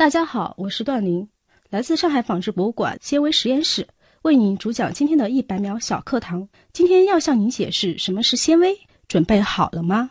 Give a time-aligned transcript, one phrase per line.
[0.00, 1.28] 大家好，我是段玲，
[1.68, 3.86] 来自上海纺织博物馆纤维实验室，
[4.22, 6.48] 为您主讲今天的一百秒小课堂。
[6.72, 8.74] 今天要向您解释什么是纤维，
[9.08, 10.08] 准备好了吗？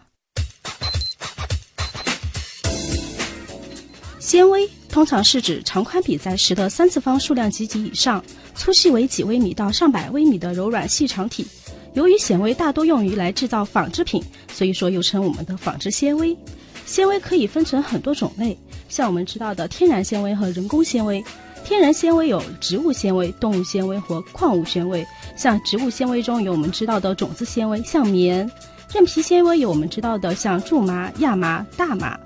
[4.19, 11.47] 纤维通常是指长宽比在十的三次方数量级及以上，粗细为几微米到上百微米的柔软细长体。
[11.95, 16.37] 由于纤维大多用于来制造纺织品，所以说又称我们的纺织纤维。
[16.85, 18.55] 纤维可以分成很多种类，
[18.89, 21.23] 像我们知道的天然纤维和人工纤维。
[21.63, 25.05] 天然纤维有植物纤维、动物纤维和矿物纤维。
[25.35, 28.49] 像植物纤维中有我们知道的种子纤维，像棉；
[28.91, 32.17] 韧皮纤维有我们知道的像苎麻、亚麻、大麻；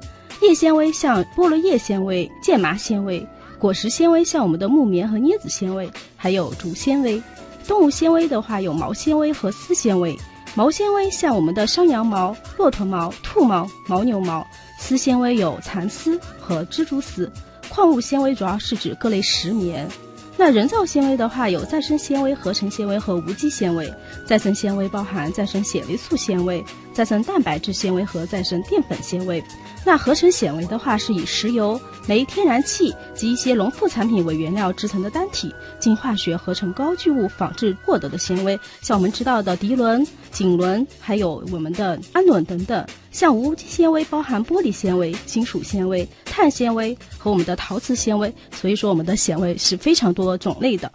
[0.42, 3.26] 叶纤维像菠萝叶纤维、剑麻纤维；
[3.60, 7.22] 果实纤维像我们的木棉和椰子纤维，还有竹纤维。
[7.68, 10.18] 动物纤维的话有毛纤维和丝纤维。
[10.56, 14.46] 毛纤维像我们的山羊毛、骆驼毛、兔毛、牦牛毛；
[14.86, 17.26] 丝纤维有蚕丝和蜘蛛丝；
[17.70, 19.88] 矿物纤维主要是指各类石棉。
[20.36, 23.90] 那人造纤维的话，有再生纤维、合成纤维和无机纤维。
[24.28, 29.42] 再生纤维包含再生纤维素纤维、再生蛋白质纤维和再生淀粉纤维。
[29.86, 42.86] 那合成纤维的话，是以石油、煤、天然气及一些农副产品为原料制成的单体，经化学合成高聚物仿制获得的纤维，像我们知道的涤纶、锦纶，还有我们的氨纶等等。
[43.12, 50.90] 像无机纤维包含玻璃纤维、金属纤维、碳纤维和我们的陶瓷纤维，所以说我们的纤维是非常多种类的。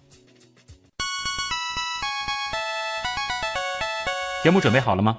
[4.42, 5.18] 节目准备好了吗？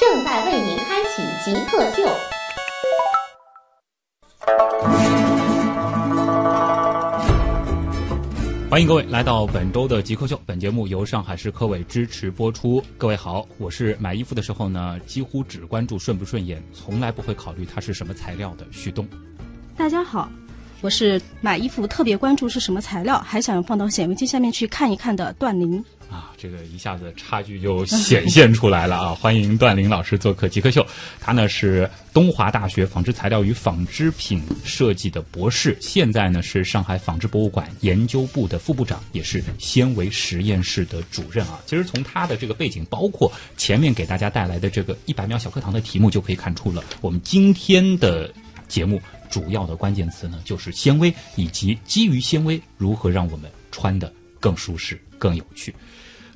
[0.00, 2.02] 正在为您开启极客秀。
[8.70, 10.40] 欢迎各位来到本周的极客秀。
[10.44, 12.82] 本节目由上海市科委支持播出。
[12.98, 19.06] 各位好，我是买衣服的时候呢，几乎只关注顺不顺眼，从来不会考虑它是什么材料的旭东。
[19.76, 20.28] 大家好，
[20.84, 25.82] 我是买衣服特别关注是什么材料，还想放到显微镜下面去看一看的段林。
[26.10, 29.14] 啊，这个一下子差距就显现出来了啊！
[29.18, 30.86] 欢迎段林老师做客极客秀，
[31.22, 41.58] 他呢是东华大学纺织材料与纺织品设计的博士，现在呢是上海纺织博物馆研究部的副部长，也是纤维实验室的主任啊。
[41.64, 48.30] 其实从他的这个背景，包括前面给大家带来的这个一百秒小课堂的题目，就可以看出了我们今天的
[48.68, 49.00] 节目
[49.34, 55.74] 主要的关键词呢，就是纤维以及基于纤维如何让我们穿的更舒适、更有趣。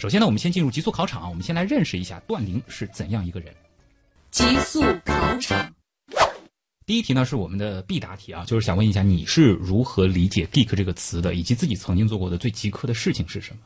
[0.00, 3.54] 首先呢，我们先进入极速考场啊，我们先来认识一下段玲是怎样一个人。
[4.32, 5.72] 极速考场，
[6.86, 13.60] 第一题呢是我们的必答题啊，就是想问一下你是如何理解 “geek” 这个词的，以及自己曾经做过的最极客的事情是什么？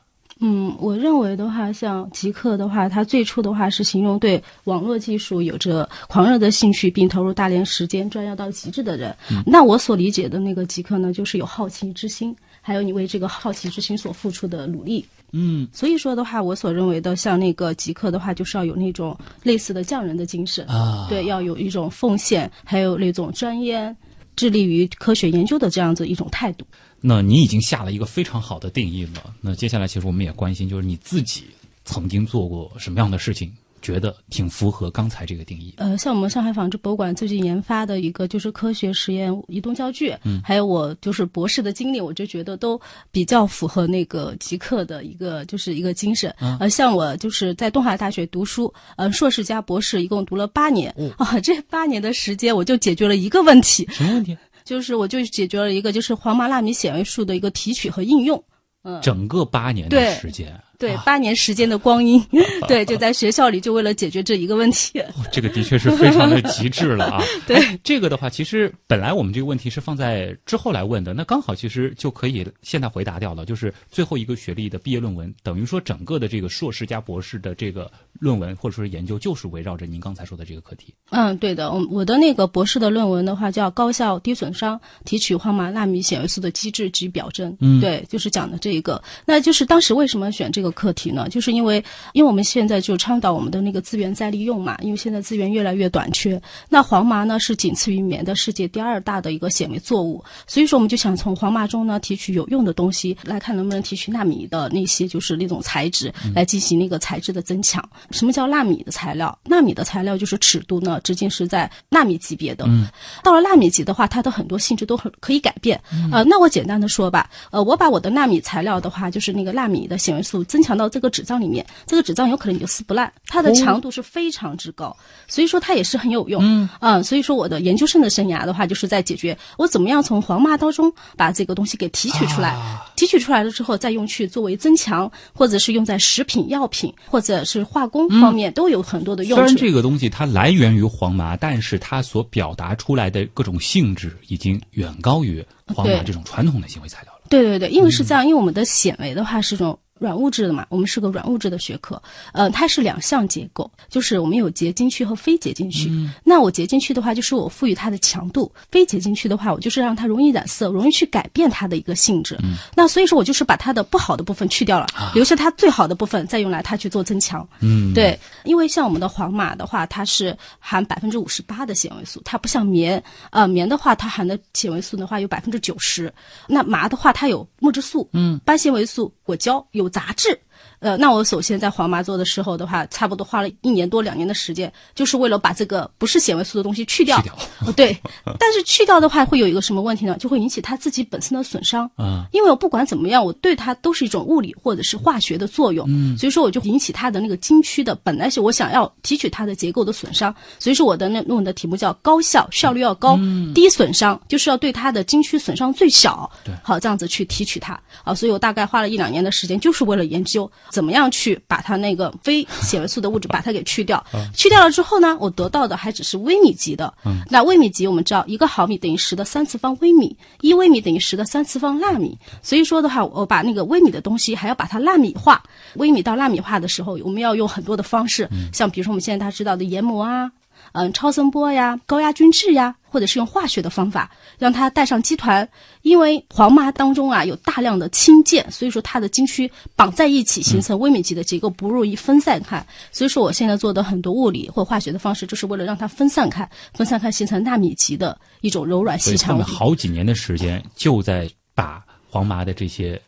[0.45, 9.17] 嗯，我认为的话，像极客的话，它最初的话是形容对网络技术有着狂热的兴趣，并投入大量时间专业到极致的人。
[9.47, 15.07] 那我所理解的那个极客呢，就是有好奇之心，还有你为这个好奇之心所付出的努力。
[15.31, 23.95] 嗯，所以说的话，我所认为的像那个极客的话，就是要有那种类似的匠人的精神啊对，要有一种奉献，还有那种专业、
[24.37, 26.67] 致力于科学研究的这样子一种态度。
[27.01, 29.35] 那你已经下了一个非常好的定义了。
[29.41, 31.45] 那接下来其实我们也关心，就是你自己
[31.85, 35.75] 曾经做过什么样的事情，觉得挺符合刚才这个定义。
[35.77, 46.35] 呃，像我们上海纺织博物馆最近研发的一个就是科学实验移动教具，嗯，还有我就是博士的经历，我就觉得都比较符合那个极客的一个就是一个精神。
[46.39, 54.39] 呃，像我就是在东海大学读书，呃，硕士加博士一共读了八年，啊，这八年的时间我就解决了一个问题，什么问题？
[54.65, 58.41] 就是我就解决了一个就是黄麻纳米显微术的一个提取和应用。
[58.85, 60.55] 嗯，整个八年的时间，对，
[60.91, 62.21] 啊八年时间的光阴，
[62.67, 65.01] 对，就在学校里就为了解决这一个问题。
[65.31, 67.23] 这个的确是非常的极致了啊！
[67.47, 80.95] 对哎，这个的话，其实本来我们这个问题是放在之后来问的，那刚好其实就可以现在回答掉了，就是最后一个学历的毕业论文，等于说整个的这个硕士加博士的这个论文或者说是研究，就是围绕着您刚才说的这个课题。
[81.11, 89.03] 嗯，对的，我我的那个博士的论文的话叫《高效低损伤提取黄麻纳米显微素的机制及表征》，嗯对，就是讲的这一个。
[89.27, 91.29] 那就是当时为什么选这个课题呢？
[91.29, 91.83] 就是因为
[92.13, 96.41] 因为我们现在就倡导我们的那个资源再利用嘛，因为现在资源越来越短缺。
[96.69, 107.83] 那黄麻呢是仅次于棉的世界第二大的一个纤维作物，所以说我们就想从黄麻中呢提取有用的东西，来看能不能提取纳米的那些就是那种材质来进行那个材质的增强。
[108.11, 109.37] 什么叫纳米的材料？
[109.45, 112.65] 纳米的材料就是尺度呢直径是在纳米级别的。
[112.69, 112.87] 嗯
[113.23, 115.81] 到了纳米级的话，它的很多性质都很可以改变。
[116.11, 126.43] 呃，那我简单的说吧，呃，我把我的纳米材料的话，就是那个纳米的纤维素增强到这个纸张里面，这个纸张有可能你就撕不烂，它的强度是非常之高，所以说它也是很有用。
[126.81, 132.57] 嗯所以说我的研究生的生涯的话，就是在解决我怎么样从黄麻当中把这个东西给提取出来，
[132.97, 139.57] 提取出来了之后再用去作为增强，或者是用在食品药品或者是化工方面、都有很多的用虽然。
[139.57, 145.45] 这个东西它来源于黄麻，但是它所表达出来的各种性质已经远高于
[145.75, 147.21] 黄麻这种传统的行为材料了。
[147.29, 152.03] 对对对，因为是这样，因为我们的纤维的话是种软物质的嘛，我们是个软物质的学科，
[152.33, 155.89] 呃，它是两项结构，就是我们有结晶区和非结晶区。
[156.25, 162.37] 那我结晶区的话，就是我赋予它的强度；非结晶区的话，我就是让它容易染色，容易去改变它的一个性质。
[162.75, 167.49] 那所以说我就是把它的不好的部分去掉了，留下它最好的部分，再用来它去做增强。
[167.61, 176.13] 嗯，对，因为像我们的黄马的话，它是含百分之五十八的纤维素，它不像棉，呃，棉的话它含的纤维素的话有百分之九十，
[176.49, 180.41] 那麻的话它有木质素、嗯，斑纤维素、果胶，有杂志。
[180.83, 187.17] 呃，那我首先在黄麻做的时候的话，差不多花了一年多两年的时间，就是为了把这个不是纤维素的东西去掉。
[187.19, 187.97] 去掉呃对，
[188.39, 190.17] 但是去掉的话会有一个什么问题呢？
[190.19, 191.89] 就会引起它自己本身的损伤。
[191.95, 203.17] 啊，因为我不管怎么样，我对它都是一种物理或者是化学的作用，嗯，所以说我就引起它的那个晶区的本来是我想要提取它的结构的损伤，所以说我的那论文的题目叫高效，效率要高，
[203.55, 214.03] 低损伤，就是要对它的晶区损伤最小，对好这样子去提取它啊，所以我大概花了一两年的时间，就是为了研究怎么样去把它那个非 纤维素的物质把它给去掉，
[214.35, 216.93] 去掉了之后呢，我得到的还只是微米级的，
[217.29, 222.19] 那微米级我们知道一个毫米等于十的三次方微米，一微米等于十的三次方纳米。
[222.41, 225.43] 所以说的话，我把那个微米的东西还要把它纳米化。
[225.75, 230.33] 微米到纳米化的时候，我们要用很多的方式，像比如说我们现在大家知道的研磨啊，
[230.73, 235.49] 嗯，超声波呀、高压均质呀，或者是用化学的方法让它带上基团。
[235.83, 242.65] 因为黄麻当中啊有大量的氢键，所以说它的晶区绑在一起形成微米级的结构，不容易分散开。
[242.91, 249.43] 所以说我现在做的很多物理或化学的方式，就是为了让它分散开，分散开形成纳米级的一种柔软细长物。
[249.43, 253.01] 好几年的时间，就在把黄麻的这些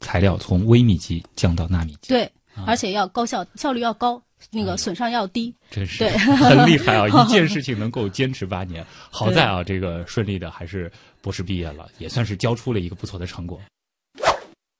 [0.00, 2.30] 材料从微米级降到纳米级，对，
[2.66, 5.54] 而且要高效，效率要高，那个损伤要低。
[5.70, 7.06] 真是对 很厉害啊！
[7.08, 10.90] 一件事情能够坚持八年， 好在啊，这个顺利的还是
[11.20, 13.60] 博士毕业了，也算是交出了一个不错的成果。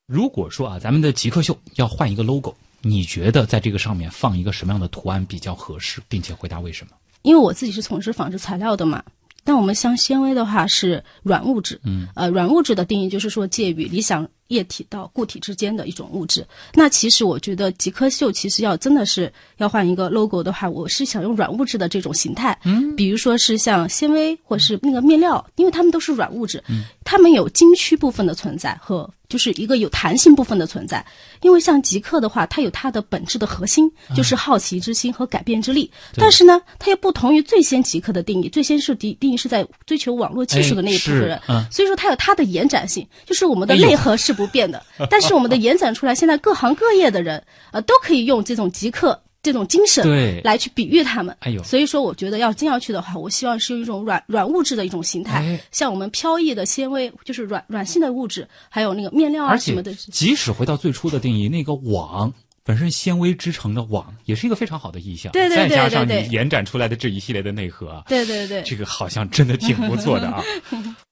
[0.06, 6.93] 如果说啊，咱们的极客秀要换一个 logo，你觉得在这个上面放一个什么样的图案比较合适，并且回答为什么？
[7.22, 9.02] 因为我自己是从事纺织材料的嘛。
[9.44, 16.46] 但我们像纤维的话是软物质，嗯，呃，软物质的定义就是说介于理想液体到固体之间的一种物质。
[16.74, 31.04] 那其实我觉得极客秀其实要真的是要换一个 logo 的话，我是想用软物质的这种形态，嗯，比如说是像纤维或是那个面料，因为它们都是软物质，嗯，它们有晶区部分的存在和就是一个有弹性部分的存在。
[31.42, 35.90] 因为像极客的话，它有它的本质的核心，就是好奇之心和改变之力。
[36.14, 49.20] 但是呢，它又不同于最先极客的定义，最先是定定义是在追求网络技术的那一部分人，哎嗯所以说它有它的延展性，就是我们的内核是不变的， 但是我们的延展出来，现在各行各业的人呃都可以用这种极客。
[49.40, 50.40] 这种精神对。
[50.42, 51.62] 来去比喻他们，哎呦。
[51.62, 55.60] 所以说我觉得要真要去的话，我希望是用一种软软物质的一种形态，哎。
[55.70, 62.30] 像我们飘逸的纤维，就是软软性的物质，还有那个面料啊什么的，即使回到最初的定义，那个网
[62.64, 65.30] 本身纤维织成的网，也是一个非常好的意象。
[65.32, 66.26] 对对对再加上对对。
[66.26, 70.42] 你延展出来的这一系列的内核啊，对对对，这个好像真的挺不错的啊。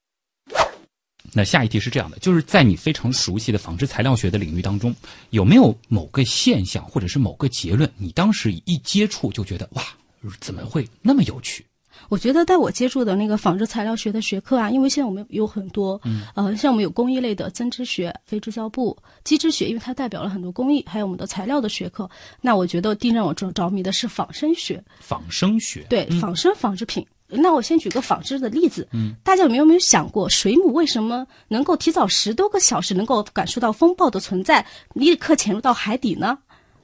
[1.33, 4.95] 那下一题是这样的，就是在你非常熟悉的纺织材料学的领域当中，
[5.29, 9.83] 有没有某个现象或者是某个结论，你当时一接触就觉得哇，
[10.39, 11.65] 怎么会那么有趣？
[12.09, 22.09] 我觉得在我接触的那个纺织材料学的学科啊，因为现在我们有很多，嗯，呃，像我们有工艺类的针织学、非织胶布、机织学，因为它代表了很多工艺，还有我们的材料的学科。
[22.39, 27.05] 那我觉得第一让我着着迷的是仿生学，仿生学，对，仿生纺织品。
[27.29, 36.37] 那我先举个纺织的例子，嗯，大家有没有没有想过，水母为什么能够提早十多个小时能够感受到风暴的存在，立刻潜入到海底呢？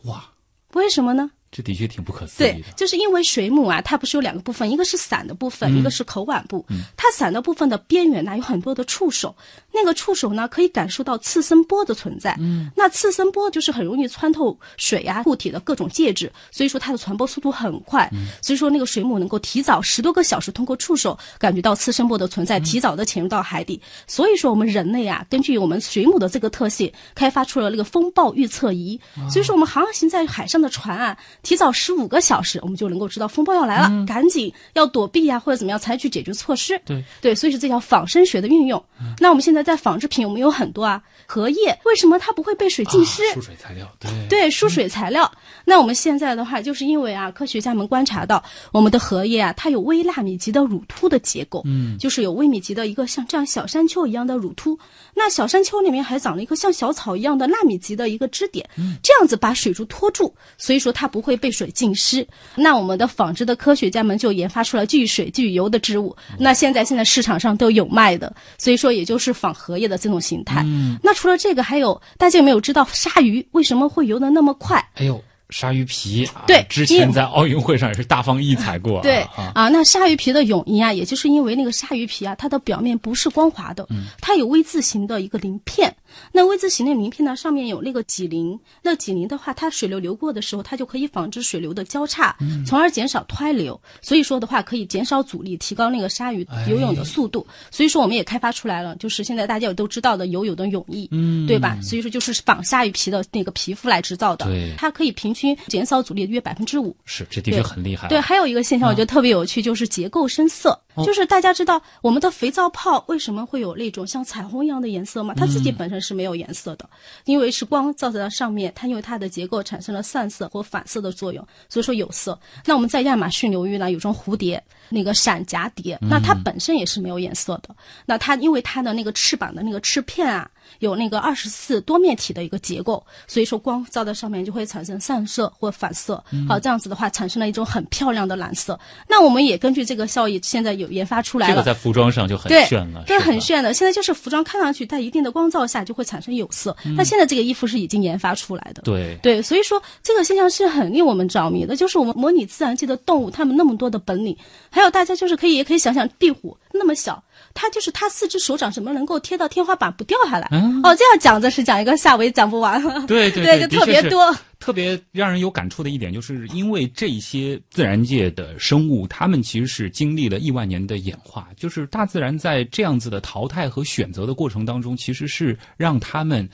[0.03, 0.31] 哇，
[0.73, 1.31] 为什么呢？
[1.53, 2.63] 这的确挺不可思议对，。
[2.75, 6.65] 就是因为水母啊，它不是有两个部分，一个是伞的部分，嗯一个是口腕部。
[6.97, 9.35] 它伞的部分的边缘呢有很多的触手，
[9.71, 12.35] 那个触手呢可以感受到次声波的存在。
[12.39, 18.09] 嗯，那次声波就是很容易穿透水啊固体的各种介质，所以说它的传播速度很快。
[18.41, 23.79] 所以说那个水母能够提早十多个小时通过触手感觉到次声波的存在，提早的潜入到海底。
[24.07, 28.99] 所以说我们人类啊，根据我们水母的这个特性，开发出了那个风暴预测仪。
[29.29, 36.81] 所以说我们航行在海上的船啊，提早十五个小时，我们就能够知道风暴要来了，赶紧要躲避呀、或者怎么样采取解决措施。
[36.85, 38.83] 对对，所以是这叫仿生学的运用。
[39.19, 43.21] 那我们现在在纺织品，我们有很多啊，荷叶为什么它不会被水浸湿？
[43.31, 45.29] 啊、疏水材料，对对，疏水材料。
[45.65, 54.79] 那我们现在的话，就是因为啊，科学家们观察到我们的荷叶啊，它有微纳米级的乳突的结构，嗯，就是有微米级的一个像这样小山丘一样的乳突。
[55.13, 58.67] 那小山丘里面还长了一个像小草一样的纳米级的一个支点，
[59.01, 62.25] 这样子把水珠托住，所以说它不会被水浸湿。
[62.55, 70.61] 那我们的纺织的科学家们就研发出了聚水聚油的织物，那现在现在市场上都有卖的，所以说也就是仿荷叶的这种形态。
[70.65, 74.77] 嗯，那除了这个，还有大家有没有知道鲨鱼为什么会游得那么快？
[74.95, 79.01] 哎呦，鲨鱼皮啊，对之前在奥运会上也是大放异彩过啊。
[79.03, 83.87] 对啊，啊，那鲨鱼皮的泳衣啊，也就是因为那个鲨鱼皮啊，它的表面不是光滑的，
[84.19, 85.93] 它有 V 字形的一个鳞片。
[86.31, 88.59] 那 V 字形的鳞片呢，上面有那个脊鳞。
[88.81, 93.79] 那脊鳞的话，它水流流过的时候，它就可以防止水流的交叉，从而减少湍流。
[94.01, 97.45] 所以说的话，可以减少阻力，提高那个鲨鱼游泳的速度。
[97.71, 101.77] 所以说，我们也开发出来了，就是现在大家也都知道的游泳的泳衣，嗯，对吧？
[101.81, 106.95] 所以说就是仿鲨鱼皮的那个皮肤来制造的，对它可以平均减少阻力约百分之五。
[107.05, 108.09] 是，这的确很厉害啊。
[108.09, 110.79] 对，还有一个现象，我觉得特别有趣，就是结构深色。
[111.03, 115.33] 就是大家知道我们的肥皂泡为什么会有那种像彩虹一样的颜色吗？
[115.35, 116.87] 它自己本身是没有颜色的，
[117.25, 122.37] 因为是光照在它上面，它因为它的结构产生了散色或反射的作用，所以说有色。
[122.65, 127.75] 那我们在亚马逊流域呢，有种蝴蝶，那个闪蛱蝶，那它本身也是没有颜色的。
[128.05, 130.49] 那它因为它的那个翅膀的那个翅片啊，
[130.79, 136.21] 有那个二十四多面体的一个结构，所以说光照在上面就会产生散射或反射。
[136.47, 138.79] 好，这样子的话产生了一种很漂亮的蓝色。
[139.07, 141.53] 那我们也根据这个效益，现在有研发出来了。
[141.53, 143.73] 这个在服装上就很炫了，对，是很炫的。
[143.73, 148.81] 现在就是服装看上去在一定的光照下就会产生有色，那、现在这个衣服是已经研发出来的。
[148.83, 154.35] 对对，所以说这个现象是很令我们着迷的，就是我们模拟自然界的动物，它们那么多的本领，
[154.69, 157.23] 还有大家就是可以也可以想想壁虎那么小，
[157.53, 160.47] 它就是它四只手掌怎么能够贴到天花板不掉下来？
[160.83, 162.81] 哦，这样讲着是讲一个下围讲不完。
[163.05, 164.35] 对对 对，就特别多。
[164.59, 176.49] 特别让人有感触的一点，就是因为这些自然界的生物，它们其实是经历了亿万年的演化，就是大自然在这样子的淘汰和选择的过程当中，其实是让他们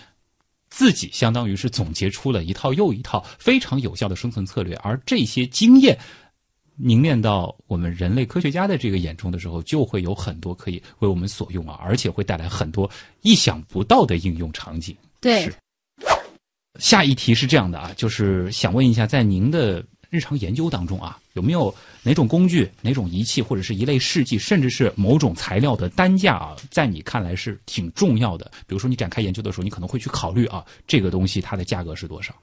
[0.72, 5.96] 自己相当于是总结出了一套又一套非常有效的生存策略，而这些经验。
[6.82, 12.90] 凝练到我们人类科学家的这个眼中的时候，就会有很多可以为我们所用啊，而且会带来很多
[13.22, 14.96] 意想不到的应用场景。
[15.20, 15.52] 对，
[16.80, 28.50] 下一题是这样的啊，就是想问一下，在您的日常研究当中啊，有没有哪种工具、哪种仪器，或者是一类试剂，甚至是某种材料的单价啊，在你看来是挺重要的？
[28.66, 32.34] 比如说，你展开研究的时候，你可能会去考虑啊，这个东西它的价格是多少？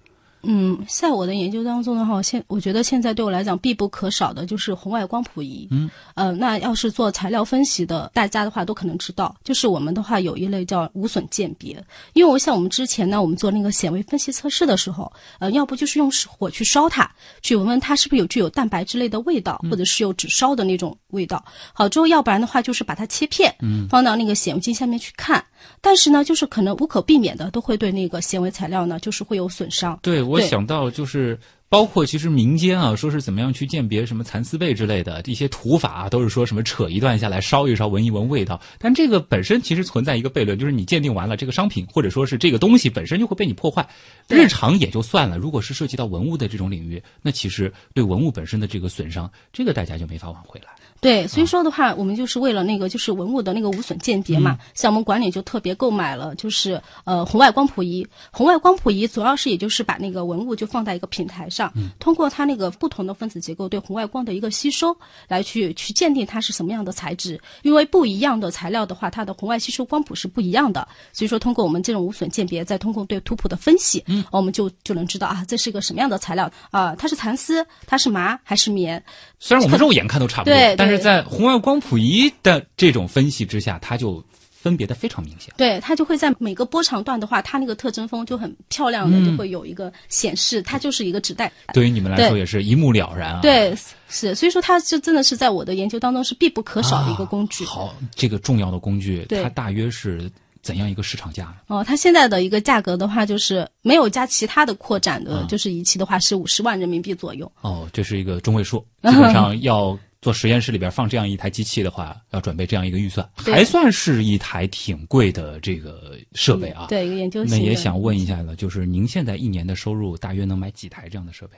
[0.46, 5.66] 嗯，在我的研究当中的话，我现我觉得现在对我来讲必不可少的就是红外光谱仪。
[5.70, 11.82] 嗯，呃，那要是做材料分析的，大家的话都可能知道，就是我们的话有一类叫无损鉴别。
[12.12, 17.10] 因为我像我们之前呢，我们做那个显微分析测试的时候，呃，要不就是用火去烧它，
[17.42, 21.44] 去闻闻它是不是有具有蛋白之类的味道，或者是有纸烧的那种味道。
[21.72, 25.44] 好之后，要不然的话就是把它切片，嗯，放到那个显微镜下面去看。
[25.80, 29.98] 但是呢，就是可能无可避免的都会对那个显微材料呢，就是会有损伤。
[30.02, 31.38] 对，我对想到就是。
[31.68, 38.60] 包括其实民间啊，说是怎么样去鉴别什么蚕丝被之类的一些土法、啊，都是说什么扯一段下来烧一烧，闻一闻味道。
[38.78, 43.84] 但这个本身其实存在一个悖论，就是你鉴定完了这个商品或者说是这个东西本身就会被你破坏。
[44.28, 50.68] 日常也就算了，如果是涉及到文物的这种领域，那其实对文物本身的这个损伤，这个代价就没法挽回了。
[51.00, 58.06] 对，所以说的话，我们就是为了那个就是文物的那个无损鉴别嘛，像我们管理就特别购买了就是呃红外光谱仪。
[58.32, 64.96] 红外光谱仪主要是也就是把那个文物就放在一个平台上，通过它那个不同的分子结构对红外光的一个吸收，
[65.28, 67.40] 来去去鉴定它是什么样的材质。
[67.62, 79.02] 因为不一样的材料的话，它的红外吸收光谱是不一样的，所以说通过我们这种无损鉴别，再通过对图谱的分析，嗯，我们就就能知道啊这是一个什么样的材料啊、它是蚕丝，它是麻还是棉，
[79.38, 85.54] 虽然我们肉眼看都差不多，对对但是在红外光谱仪的这种分析之下，它就分别的非常明显。
[85.56, 91.52] 对，它就会在每个波长段的话，它那个特征峰就很漂亮的，就会有一个显示，它就是一个纸袋。
[91.72, 93.40] 对于你们来说也是一目了然啊。
[93.42, 93.76] 对，
[94.08, 97.64] 是，所以说它就真的是在我的研究当中是必不可少的一个工具。
[97.64, 100.28] 啊好，这个重要的工具，它大约是
[100.62, 101.54] 怎样一个市场价？
[101.68, 107.50] 哦，它现在的一个价格的话，就是没有加其他的扩展的，啊就是仪器的话是五十万人民币左右。
[107.60, 116.86] 哦，这是一个中位数，基本上要做实验室里边放这样一台机器的话，要准备这样一个预算，还算是一台挺贵的这个设备啊。
[116.88, 117.44] 对，一个研究。
[117.44, 121.56] 那也想问一下了，就是您现在一年的收入大约能买几台这样的设备？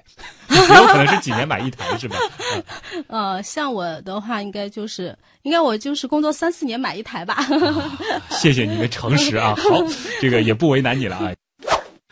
[0.55, 2.17] 有可能是几年买一台是吧？
[3.09, 7.49] 呃，像我的话，应该就是，应该我就是工作三四年买一台吧。
[8.33, 9.83] 谢谢你的诚实啊，好，
[10.21, 11.33] 这个也不为难你了啊。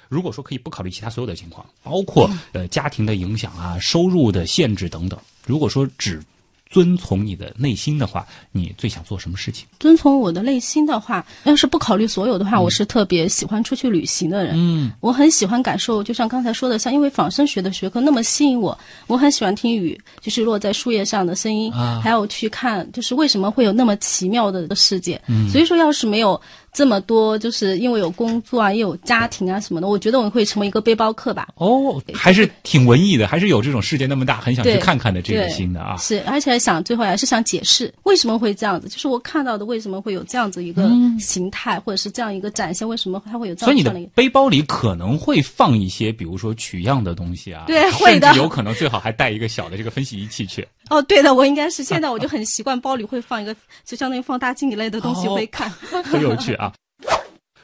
[0.09, 6.23] 如果说可以不考虑其他所有的情况，包括呃家庭的影响啊、收入的限制等等，如果说只
[6.69, 9.67] 遵从你的内心的话，你最想做什么事情？
[9.79, 14.55] 遵从我的内心的话，要是不考虑所有的话，我是特别喜欢出去旅行的人。
[14.57, 25.21] 嗯，我很喜欢感受，就像刚才说的，像因为仿生学的学科那么吸引我，我很喜欢听雨，就是落在树叶上的声音，啊还有去看，就是为什么会有那么奇妙的世界。
[25.29, 26.41] 嗯所以说，要是没有
[26.77, 31.49] 这么多，就是因为有工作啊，也有家庭啊什么的，我觉得我会成为一个背包客吧。
[31.55, 35.97] 哦，还是挺文艺的，还是有这种世界那么大，很想去看看的这个对心的啊。
[35.97, 43.97] 是，而且想最后还是想解释为什么会这样子，就是我看到的为什么会有这样子一个形态，或者是这样一个展现，为什么它会有这样所以你的。
[44.15, 50.69] 背包里可能会放一些，比如说取样的东西啊，对会的甚至有可能最好还带一个小的这个分析仪器去。
[50.91, 55.71] 哦，对的，我应该是现在我就很习惯包里会放一个， 就相当于放大镜一类的东西哦会看。
[56.05, 56.73] 很有趣啊。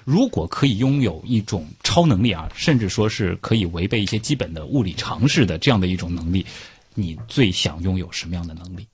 [0.05, 6.45] 如果可以拥有一种超能力啊，甚至说是可以违背一些基本的物理常识的这样的一种能力，
[6.95, 8.87] 你最想拥有什么样的能力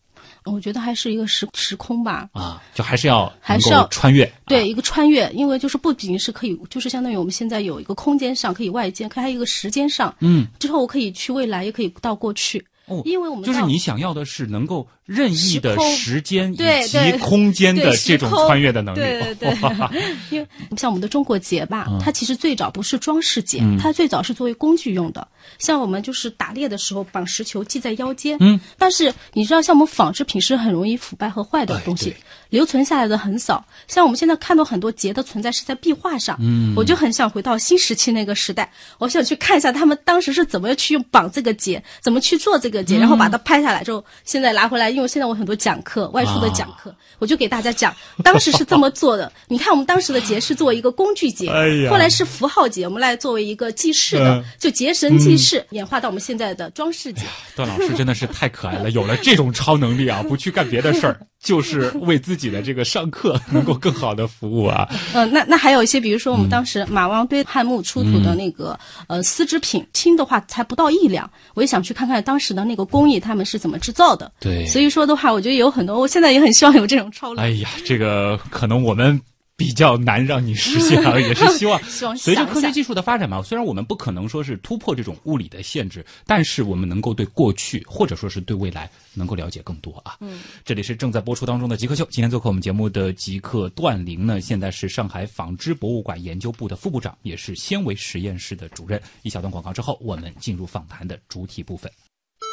[0.44, 2.28] 我觉得还是一个时时空吧。
[2.32, 2.62] 啊？
[2.75, 16.57] 就还是要还是要穿越，啊对，一个穿越，因为就是不仅是可以，就是相当于我们现在有一个空间上可以外接，还有一个时间上，嗯，之后我可以去未来，也可以到过去，哦因为我们就是你想要的是能够任意的时间以
[16.88, 19.00] 及空间的这种穿越的能力。
[19.00, 25.26] 对对哇对， 因为像我们的中国结吧，嗯它其实最早不是装饰结，它最早是作为工具用的。
[25.59, 32.16] 像我们就是打猎的时候绑石球系在腰间，嗯，但是你知道，像我们纺织品是很容易腐败和坏的哎东西对，
[32.50, 33.64] 留存下来的很少。
[33.87, 49.31] 像我们现在看到很多节的存在是在壁画上，嗯，我就很想回到新时期那个时代，我想去看一下他们当时是怎么去用绑这个结，怎么去做这个结，然后把它拍下来之后，现在拿回来，因为现在我很多讲课，外出的讲课，我就给大家讲，当时是这么做的。
[49.49, 51.90] 你看我们当时的结是作为一个工具结，哎呀。
[51.90, 54.44] 后来是符号结，我们来作为一个记事的，嗯。
[54.59, 57.22] 就结绳记事，演化到我们现在的装饰结。
[57.57, 64.87] 段老师真的是太可爱了，有了这种超能力啊，不去干别的事儿，就是为自己的这个上课 能够更好的服务啊。
[65.14, 74.31] 嗯，那那还有一些，比如说我们当时马王堆汉墓出土的那个、呃丝织品，轻的话才不到一两，我也想去看看当时的那个工艺他们是怎么制造的。
[74.38, 77.42] 对所以说的话，我觉得有很多，我现在也很希望有这种超能。
[77.42, 79.18] 哎呀，这个可能我们
[79.59, 81.83] 比较难让你实现啊， 也是希望
[82.16, 90.16] 随着科学技术的发展嘛，虽然我们不可能说是突破这种物理的限制，但是我们能够对过去或者说是对未来能够了解更多啊。
[90.21, 99.03] 嗯，这里是正在播出当中的极客秀，今天做客我们节目的极客段玲呢，现在是上海纺织博物馆研究部的副部长，也是纤维实验室的主任。
[99.23, 101.90] 一小段广告之后，我们进入访谈的主体部分。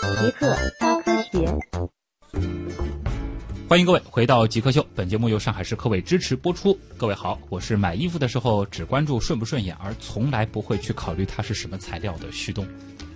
[0.01, 2.84] 极客高科学。
[3.67, 6.77] 欢迎各位回到极客秀，本节目由上海市科委支持播出。
[6.97, 12.63] 各位好，我是买衣服的时候只关注顺不顺眼，而从来不会去考虑它是什么材料的旭东。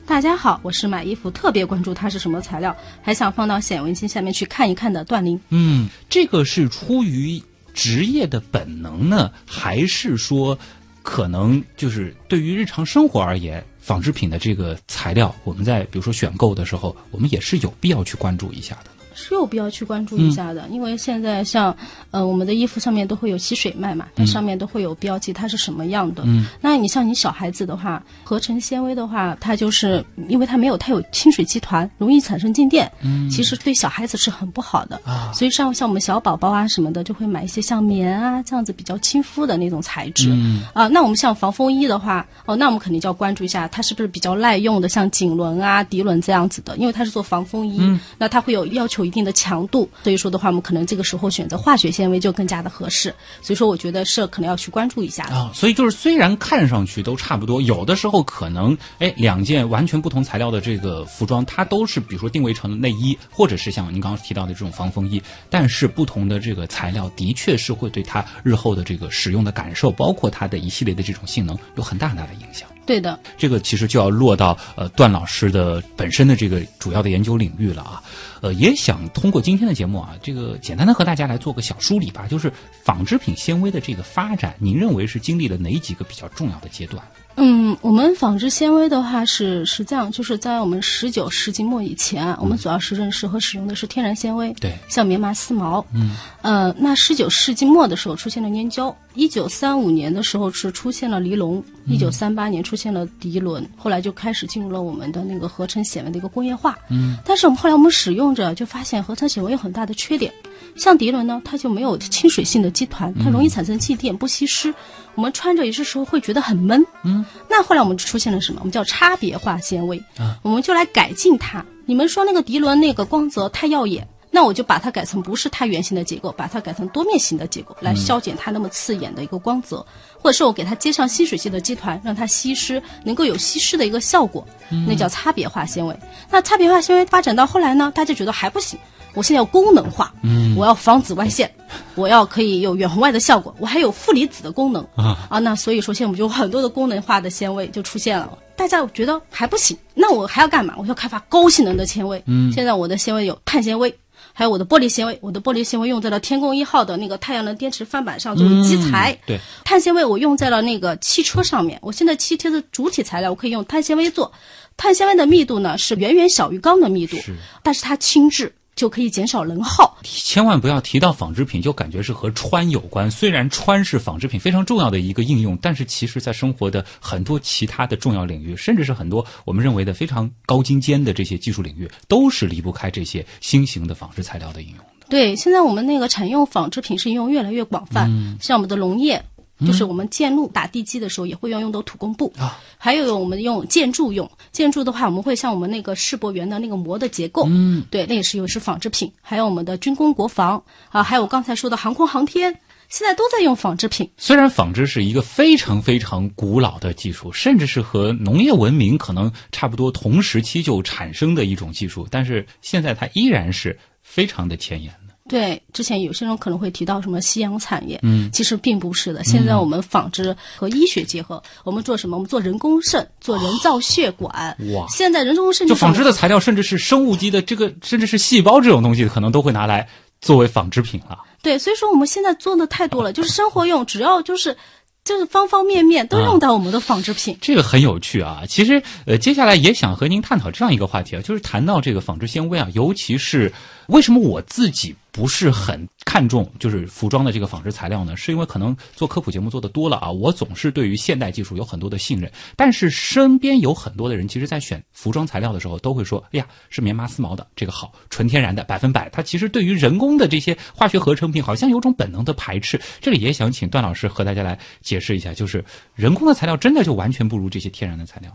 [0.07, 5.39] 大家好，我是买衣服特别关注它是什么材料，还想放到显微镜下面去看一看的段林。
[5.49, 7.39] 嗯，这个是出于
[7.75, 10.57] 职业的本能呢，还是说
[11.03, 18.89] 可能就是对于日常生活而言，纺织品的这个材料，我们在比如说选购的时候，我们也是有必要去关注一下的。
[19.19, 21.75] 是有必要去关注一下的，因为现在像
[22.12, 26.23] 呃我们的衣服上面都会有吸水脉嘛，它上面都会有标记它是什么样的。
[26.25, 35.32] 嗯，那你像你小孩子的话，合成纤维的话，它就是因为它没有它有亲水集团，容易产生静电，嗯，其实对小孩子是很不好的啊。
[35.34, 40.29] 所以像像我们小宝宝啊什么的，就会买一些像棉啊这样子比较亲肤的那种材质。
[40.32, 40.63] 嗯。
[40.73, 47.82] 啊，那我们像防风衣的话，哦，那我们肯定就要关注一下它是不是比较耐用的，像锦纶啊、涤纶这样子的，因为它是做防风衣，
[48.17, 53.13] 那它会有要求一定的强度，所以说的话，我们可能这个时候选择化学纤维就更加的合适。
[53.41, 55.36] 所以说，我觉得是可能要去关注一下的。
[55.36, 65.19] 啊，所以就是虽然看上去都差不多，有的时候可能哎两件完全不同材料的这个服装，它都是比如说定位成内衣，或者是像您刚刚提到的这种防风衣，
[65.50, 72.68] 但是不同的这个材料的确是会对它日后的这个使用的感受，包括它的一系列的这种性能有很大很大的影响。
[72.89, 78.02] 对的，这个其实就要落到呃段老师的本身的这个主要的研究领域了啊，
[78.41, 87.04] 呃，也想通过今天的节目啊，这个简单的和大家来做个小梳理吧，就是纺织品纤维的这个发展，您认为是经历了哪几个比较重要的阶段？
[87.41, 94.78] 嗯，我们纺织纤维的话是是这样，就是在我们十九世纪末以前啊，我们主要是认识和使用的是天然纤维，对。
[94.89, 110.34] 像棉麻、丝毛，嗯，呃，那十九世纪末的时候出现了粘胶，一九三五年的时候是出现了尼龙，一九三八年出现了涤纶，后来就开始进入了我们的那个合成纤维的一个工业化，嗯，但是我们后来我们使用着就发现合成纤维有很大的缺点，
[110.75, 114.73] 像涤纶呢，它就没有亲水性的基团，它容易产生静电，不吸湿，
[115.15, 118.60] 我们穿着有些时候会觉得很闷，嗯，那后来我们出现了什么？
[118.62, 120.38] 我们叫差别化纤维，啊。
[120.41, 121.63] 我们就来改进它。
[121.86, 129.84] 你们说那个涤纶那个光泽太耀眼，那我就把它改成不是太圆形的结构，把它改成多面形的结构，来消减它那么刺眼的一个光泽，
[130.21, 134.47] 或者是我给它接上吸水性的基团，让它吸湿，能够有吸湿的一个效果，
[134.88, 135.99] 那叫差别化纤维。
[136.29, 138.77] 那差别化纤维发展到后来呢，大家觉得还不行，
[139.19, 140.13] 我现在要功能化，
[140.55, 141.51] 我要防紫外线，
[141.95, 148.38] 我要可以有远红外的效果，我还有负离子的功能啊那所以说现在我们就有很多的功能化的纤维就出现了。
[148.55, 150.73] 大家觉得还不行，那我还要干嘛？
[150.77, 152.21] 我要开发高性能的纤维。
[152.27, 153.93] 嗯，现在我的纤维有碳纤维，
[154.34, 155.17] 还有我的玻璃纤维。
[155.21, 159.17] 我的玻璃纤维用在了天宫一号的那个太阳能电池翻板上作为基材。
[159.25, 161.79] 对，碳纤维我用在了那个汽车上面。
[161.82, 164.29] 我现在汽车的主体材料我可以用碳纤维做，
[164.75, 169.97] 碳纤维的密度呢是远远小于钢的密度，是但是它轻质，就可以减少能耗。
[170.03, 173.11] 千万不要提到纺织品就感觉是和穿有关。
[173.11, 185.07] 虽然穿是纺织品非常重要的一个应用，但是其实在生活的很多其他的重要领域，甚至是很多我们认为的非常高精尖的这些技术领域，都是离不开这些新型的纺织材料的应用的。
[185.09, 189.21] 对，现在我们那个产用纺织品是应用越来越广泛，像我们的农业。
[189.65, 192.60] 就是我们建路打地基的时候，也会要用到土工布啊。
[192.78, 199.12] 还有我们用建筑用建筑的话，我们会像我们那个世博园的那个膜的结构，嗯，对，那也是有是纺织品。
[199.22, 202.52] 还有我们的军工国防啊，还有我刚才说的航空航天，
[202.88, 204.10] 现在都在用纺织品。
[204.17, 214.98] 虽然纺织是一个非常非常古老的技术，甚至是和农业文明可能差不多同时期就产生的一种技术，但是现在它依然是非常的前沿的。
[215.29, 219.23] 对，之前有些人可能会提到什么夕阳产业，嗯，其实并不是的。
[219.23, 222.17] 现在我们纺织和医学结合，我们做什么？
[222.17, 224.57] 我们做人工肾，做人造血管。
[224.73, 224.85] 哇！
[224.89, 229.87] 现在人工肾就纺织的材料，甚至是生物基的这个，甚至是细胞这种东西，可能都会拿来
[230.19, 231.17] 作为纺织品了。
[231.41, 234.57] 对，所以说我们现在做的太多了，就是生活用，只要就是。
[235.05, 238.43] 就是方方面面都用到我们的纺织品，这个很有趣啊。
[238.47, 243.51] 其实，呃，接下来也想和您探讨这样一个话题啊，就是谈到这个纺织纤维啊，尤其是
[243.89, 248.15] 为什么我自己不是很看重就是服装的这个纺织材料呢？
[248.15, 259.10] 是因为可能做科普节目做的多了啊，我总是对于现代技术有很多的信任，但是身边有很多的人，其实在选服装材料的时候都会说，哎呀，是棉麻丝毛的这个好，纯天然的百分百。
[259.10, 262.80] 他其实对于人工的这些化学合成品，好像有种本能的排斥。
[263.02, 268.32] 这里也想请段老师和大家来解释一下，就是人工的材料真的就完全不如这些天然的材料？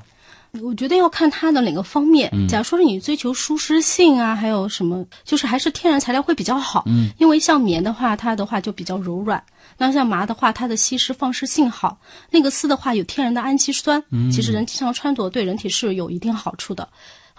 [0.63, 2.31] 我觉得要看它的哪个方面。
[2.49, 6.85] 假如说是你追求舒适性啊，还有什么，就是还是天然材料会比较好。
[6.87, 9.39] 嗯，因为像棉的话，它的话就比较柔软；
[9.79, 11.99] 那像麻的话，它的吸湿放湿性好。
[12.31, 16.89] 那个丝的话有天然的氨基酸，其实人经常穿着对人体是有一定好处的。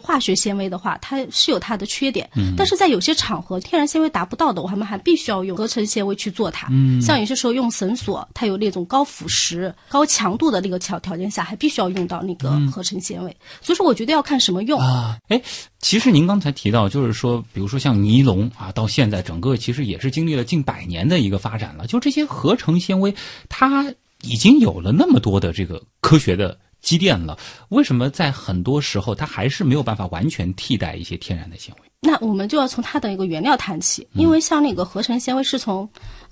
[0.05, 6.67] 化学纤维的话，它是有它的缺点，但是在有些场合，天然纤维达不到的，我们还必须要用合成纤维去做它。
[6.69, 13.35] 嗯，像有些时候用绳索，它有那种高腐蚀、高强度的那个条条件下，还必须要用到那个合成纤维。
[13.61, 15.17] 所以说，我觉得要看什么用啊。
[15.29, 15.41] 哎，
[15.79, 21.87] 其实您刚才提到，就是说，比如说像尼龙啊，到现在整个其实也是经历了近百年的一个发展了。
[21.87, 23.13] 就这些合成纤维，
[23.49, 23.91] 它
[24.21, 26.57] 已经有了那么多的这个科学的。
[26.85, 27.35] 积淀了，
[27.69, 31.81] 为什么在很多时候它还是没有办法完全替代一些天然的纤维？
[31.99, 35.89] 那我们就要从它的一个原料谈起，因为像那个合成纤维是从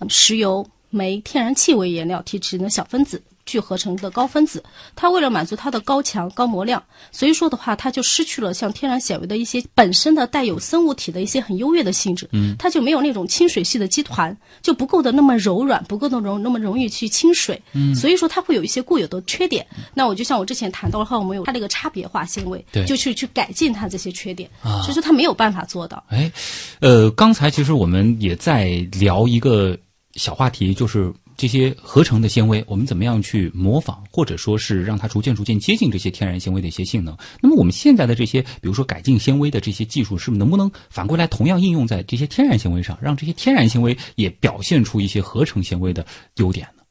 [0.08, 4.64] 石油、煤、天然气为原料提取的小分子，聚合成的高分子，
[4.96, 19.66] 它为了满足它的高强、高模量，所以说的话，它就失去了像天然纤维的一些本身的带有生物体的一些很优越的性质，嗯，它就没有那种亲水系的基团，就不够的那么柔软，不够的容那么容易去亲水，嗯，所以说它会有一些固有的缺点。
[19.94, 26.04] 那我就像我之前谈到的话，我们有它这个差别化纤维，对就去去改进它这些缺点，所以说它没有办法做到。
[26.08, 26.32] 哎，
[26.80, 29.78] 呃，刚才其实我们也在聊一个
[30.14, 37.14] 小话题，就是这些合成的纤维，我们怎么样去模仿，或者说是让它逐渐逐渐接近这些天然纤维的一些性能。
[37.42, 46.06] 那么我们现在的这些，比如说改进纤维的这些技术，是不是能不能反过来同样应用在这些天然纤维上，让这些天然纤维也表现出一些合成纤维的
[46.38, 46.83] 优点呢？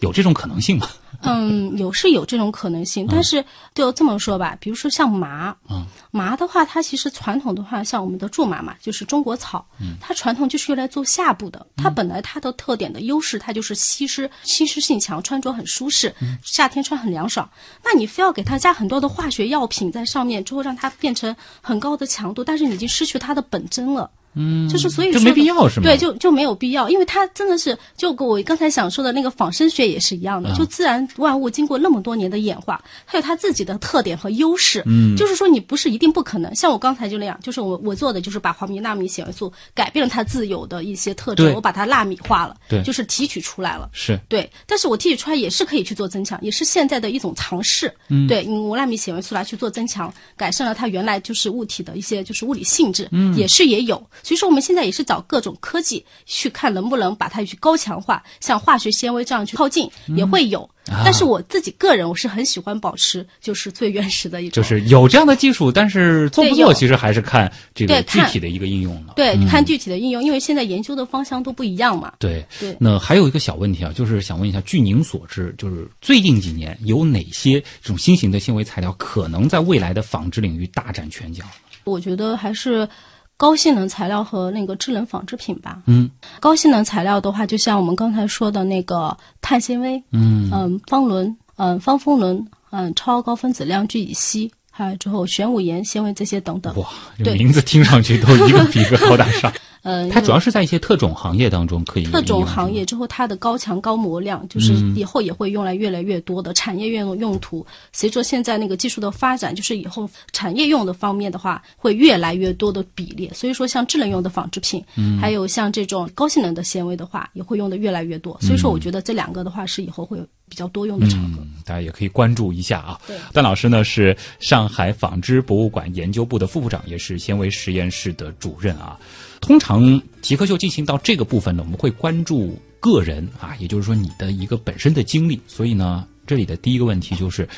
[0.00, 0.88] 有这种可能性吗？
[1.22, 11.66] 嗯，有是有这种可能性，但是就这么说吧，比如说像麻，嗯麻的话，它其实传统的话，像我们的苎麻嘛，就是中国草，嗯它传统就是用来做下部的。
[11.76, 17.50] 它本来它的特点的优势，它就是吸湿、吸湿性强，穿着很舒适，嗯夏天穿很凉爽。
[17.82, 24.08] 那你非要给它加很多的化学药品在上面，之后让它变成很高的强度，但是你已经失去它的本真了。
[24.34, 34.82] 嗯，就是所以就没说的必要是吗对，就就没有必要，因为它真的是就跟我刚才想说的那个仿生学也是一样的，就自然万物经过那么多年的演化，它有它自己的特点和优势。
[34.86, 43.88] 嗯，就是说你不是一定不可能，像我刚才就那样，就是我我做的就是把黄米纳米显微素改变了它自有的一些特对征，我把它纳米化了，对就是提取出来了。
[43.92, 47.92] 是对，但是我提取出来也是可以去做增强，也是现在的一种尝试。
[48.08, 53.98] 嗯，对，用纳米显微素来去做增强，改善了它原来就是物体的一些就是物理性质，嗯，也是也有。
[54.22, 60.62] 所以说我们现在也是找各种科技去看能不能把它去高强化，像化学纤维这样去靠近，也会有。
[60.90, 69.12] 啊但是我自己个人我是很喜欢保持就是最原始的一种，就是有这样的技术，但是做不做其实还是看这个具体的一个应用了。
[69.14, 72.14] 对看具体的应用，因为现在研究的方向都不一样嘛。
[72.18, 81.44] 对对那还有一个小问题啊，就是想问一下，据您所知，就是最近几年有哪些这种新型的纤维材料可能在未来的纺织领域大展拳脚？
[81.84, 82.88] 我觉得还是
[83.38, 85.80] 高性能材料和那个智能纺织品吧。
[85.86, 96.74] 嗯，高性能材料的话，就像我们刚才说的那个碳纤维，嗯方纶，嗯方风纶，嗯超高分子量聚乙烯，还有之后玄武岩纤维这些等等。
[96.76, 96.86] 哇，
[97.24, 99.52] 这名字听上去都一个比一个高大上。
[99.88, 107.66] 嗯，它主要是在一些特种行业当中可以特种行业之后，它的高强高模量，就是嗯以后也会用来越来越多的产业用用途。
[107.90, 113.30] 随着现在那个技术的发展，就是以后产业用的方面的话，会越来越多的比例。
[113.32, 118.38] 所以说，像智能用的纺织品，嗯还有像这种高性能的纤维的话，也会用的越来越多。
[118.42, 121.38] 所以说，我觉得这两个的话是以后会有比较多用的场合。
[121.40, 123.16] 嗯，大家也可以关注一下啊对。
[123.32, 128.98] 段老师呢是上海纺织博物馆研究部的副部长，也是纤维实验室的主任啊。
[129.40, 135.40] 通常极客秀进行到这个部分呢，我们会关注个人啊，也就是说你的一个本身的经历。
[135.46, 137.48] 所以呢，这里的第一个问题就是，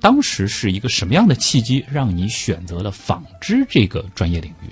[0.00, 4.70] 当时是一个什么样的契机让你选择了纺织这个专业领域？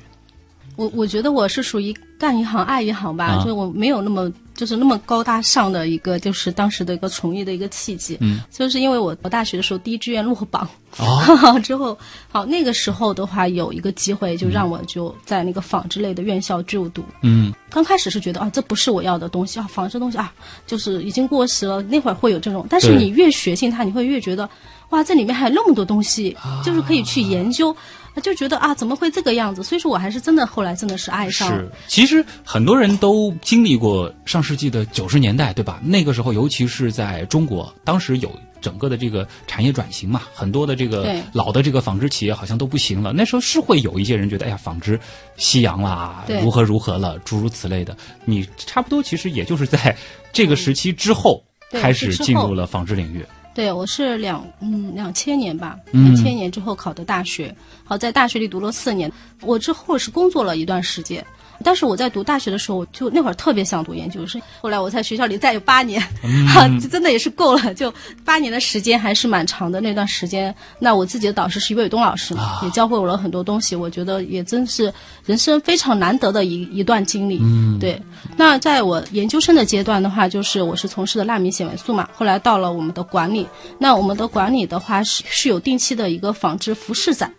[0.77, 8.19] 我我觉得我是属于干一行爱一行吧，啊就是我没有那么就是那么高大上的一个，就是当时的一个从业的一个契机。
[8.21, 11.97] 嗯，就是因为我我大学的时候第一志愿落榜，哦 之后
[12.29, 17.05] 好那个时候的话有一个机会，就让我就在那个纺织类的院校就读。
[17.23, 20.33] 嗯刚开始是觉得啊，这不是我要的东西啊，纺织东西啊，
[20.67, 21.81] 就是已经过时了。
[21.83, 24.49] 那会儿会有这种，但是你越学进它，你会越觉得，
[24.91, 27.77] 哇，这里面还有那么多东西，就是可以去研究，
[28.23, 29.63] 就觉得啊，怎么会这个样子？
[29.63, 35.79] 所以说我还是真的后来真的是爱上了是。，其实很多人都经历过上世纪的九十年代，对吧？
[35.83, 43.13] 那个时候，尤其是在中国，当时有整个的这个产业转型嘛，很多的这个老的这个纺织企业好像都不行了。
[43.13, 44.99] 那时候是会有一些人觉得，哎呀，纺织
[45.37, 47.95] 夕阳啦，如何如何了，诸如此类的。
[48.25, 49.95] 你差不多其实也就是在
[50.33, 51.45] 这个时期之后。
[51.71, 53.23] 对开始进入了纺织领域，
[53.59, 59.11] 对，我是两嗯两千年吧，嗯两千年之后考的大学，好在大学里读了四年。
[59.43, 61.27] 我之后是工作了一段时间，
[61.65, 64.41] 但是我在读大学的时候，就那会儿特别想读研究生。
[64.61, 66.01] 后来我在学校里再有八年，
[66.49, 67.93] 哈、这 真的也是够了，就
[68.25, 69.81] 八年的时间还是蛮长的。
[69.81, 73.75] 那段时间，那我自己的导师是于伟东老师嘛，也教会我了很多东西。
[73.75, 74.93] 我觉得也真是
[75.25, 77.39] 人生非常难得的一一段经历。
[77.43, 78.01] 嗯，对。
[78.37, 83.47] 那在我研究生的阶段的话，就是我是从事的纳米纤维素嘛，后来到了我们的管理。
[83.79, 87.33] 那我们的管理的话是是有定期的一个纺织服饰展。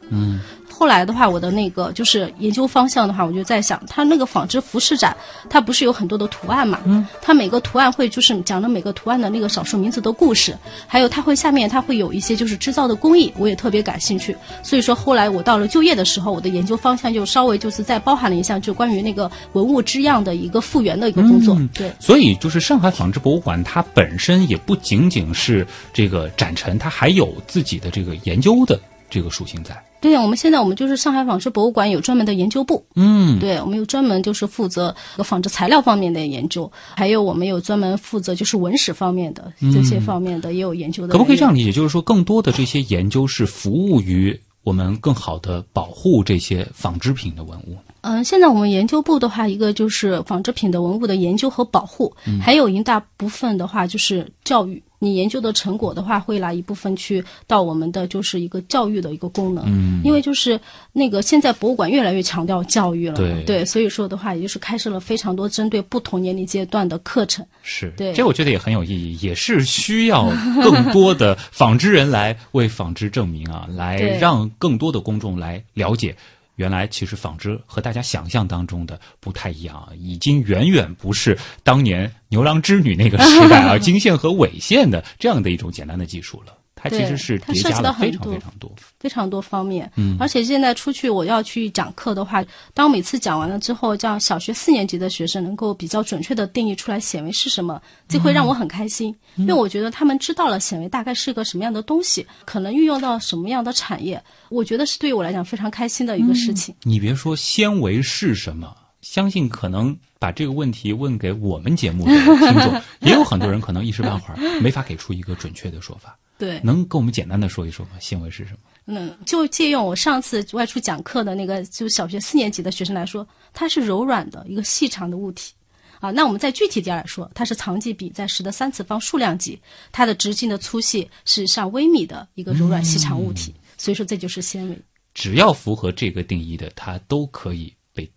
[0.79, 5.13] 后来的话，我的那个就是研究方向的话，我就在想，它那个纺织服饰展，
[5.49, 6.79] 它不是有很多的图案嘛？
[6.85, 14.33] 嗯，它每个图案会就是讲了每个图案的那个少数民族的故事，还有它会下面它会有一些就是制造的工艺，我也特别感兴趣。
[14.63, 21.59] 所以说后来我到了就业的时候，我的研究方向就稍微就是再包含了一项，就关于那个文物织样的一个复原的一个工作。
[21.73, 29.75] 对，所以就是上海纺织博物馆，它本身也不仅仅是这个展陈，它还有自己的这个研究的这个属性在。
[30.01, 41.11] 对呀，我们现在我们就是上海纺织博物馆有专门的研究部，嗯，对，我们有专门就是负责纺织材料方面的研究，还有我们有专门负责就是文史方面的这些方面的也有研究的。
[41.11, 41.71] 可不可以这样理解？
[41.71, 47.77] 就是说，更多的这些研究是服务于我们更好的保护这些纺织品的文物。
[48.01, 54.81] 嗯，现在我们研究部的话，一个就是纺织品的文物的研究和保护，还有一大部分的话就是教育。
[54.99, 59.63] 你研究的成果的话，会拿一部分去到我们的就是一个教育的一个功能。
[59.67, 60.59] 嗯，因为就是
[60.93, 67.45] 那个现在博物馆越来越强调教育了，对对，所以说的话，也就是开设了非常多针对不同年龄阶段的课程。
[67.63, 70.29] 是，对这我觉得也很有意义，也是需要
[70.61, 76.15] 更多的 纺织人来为纺织证明啊，来让更多的公众来了解。
[76.59, 86.53] 原来其实纺织和大家想象当中的不太一样啊，已经远远不是当年牛郎织女那个时代啊， 经线和纬线的这样的一种简单的技术了。
[86.81, 88.71] 它其实是叠它涉及加了非常到很多非常多。
[88.99, 106.75] 非常多方面，嗯而且现在出去我要去讲课的话，当我每次讲完了之后，这样小学四年级的学生能够比较准确的定义出来显微是什么，这会让我很开心，因为我觉得他们知道了显微大概是个什么样的东西，可能运用到什么样的产业，我觉得是对于我来讲非常开心的一个事情。
[106.83, 116.17] 你别说纤维是什么，相信可能把这个问题问给我们节目的听众， 也有很多人可能一时半会儿没法给出一个准确的说法。
[116.39, 117.91] 对，能跟我们简单的说一说吗？
[117.99, 118.59] 纤维是什么？
[118.85, 125.53] 嗯，就借用我上次外出讲课的那个，就是小学四年级的学生来说，它是柔软的一个细长的物体。
[125.99, 129.59] 啊，那我们再具体点来说，它是长级比在十的三次方数量级，
[129.91, 134.81] 它的直径的粗细是上微米的一个柔软细长物体，所以说这就是纤维。
[135.13, 138.09] 只要符合这个定义的，它都可以被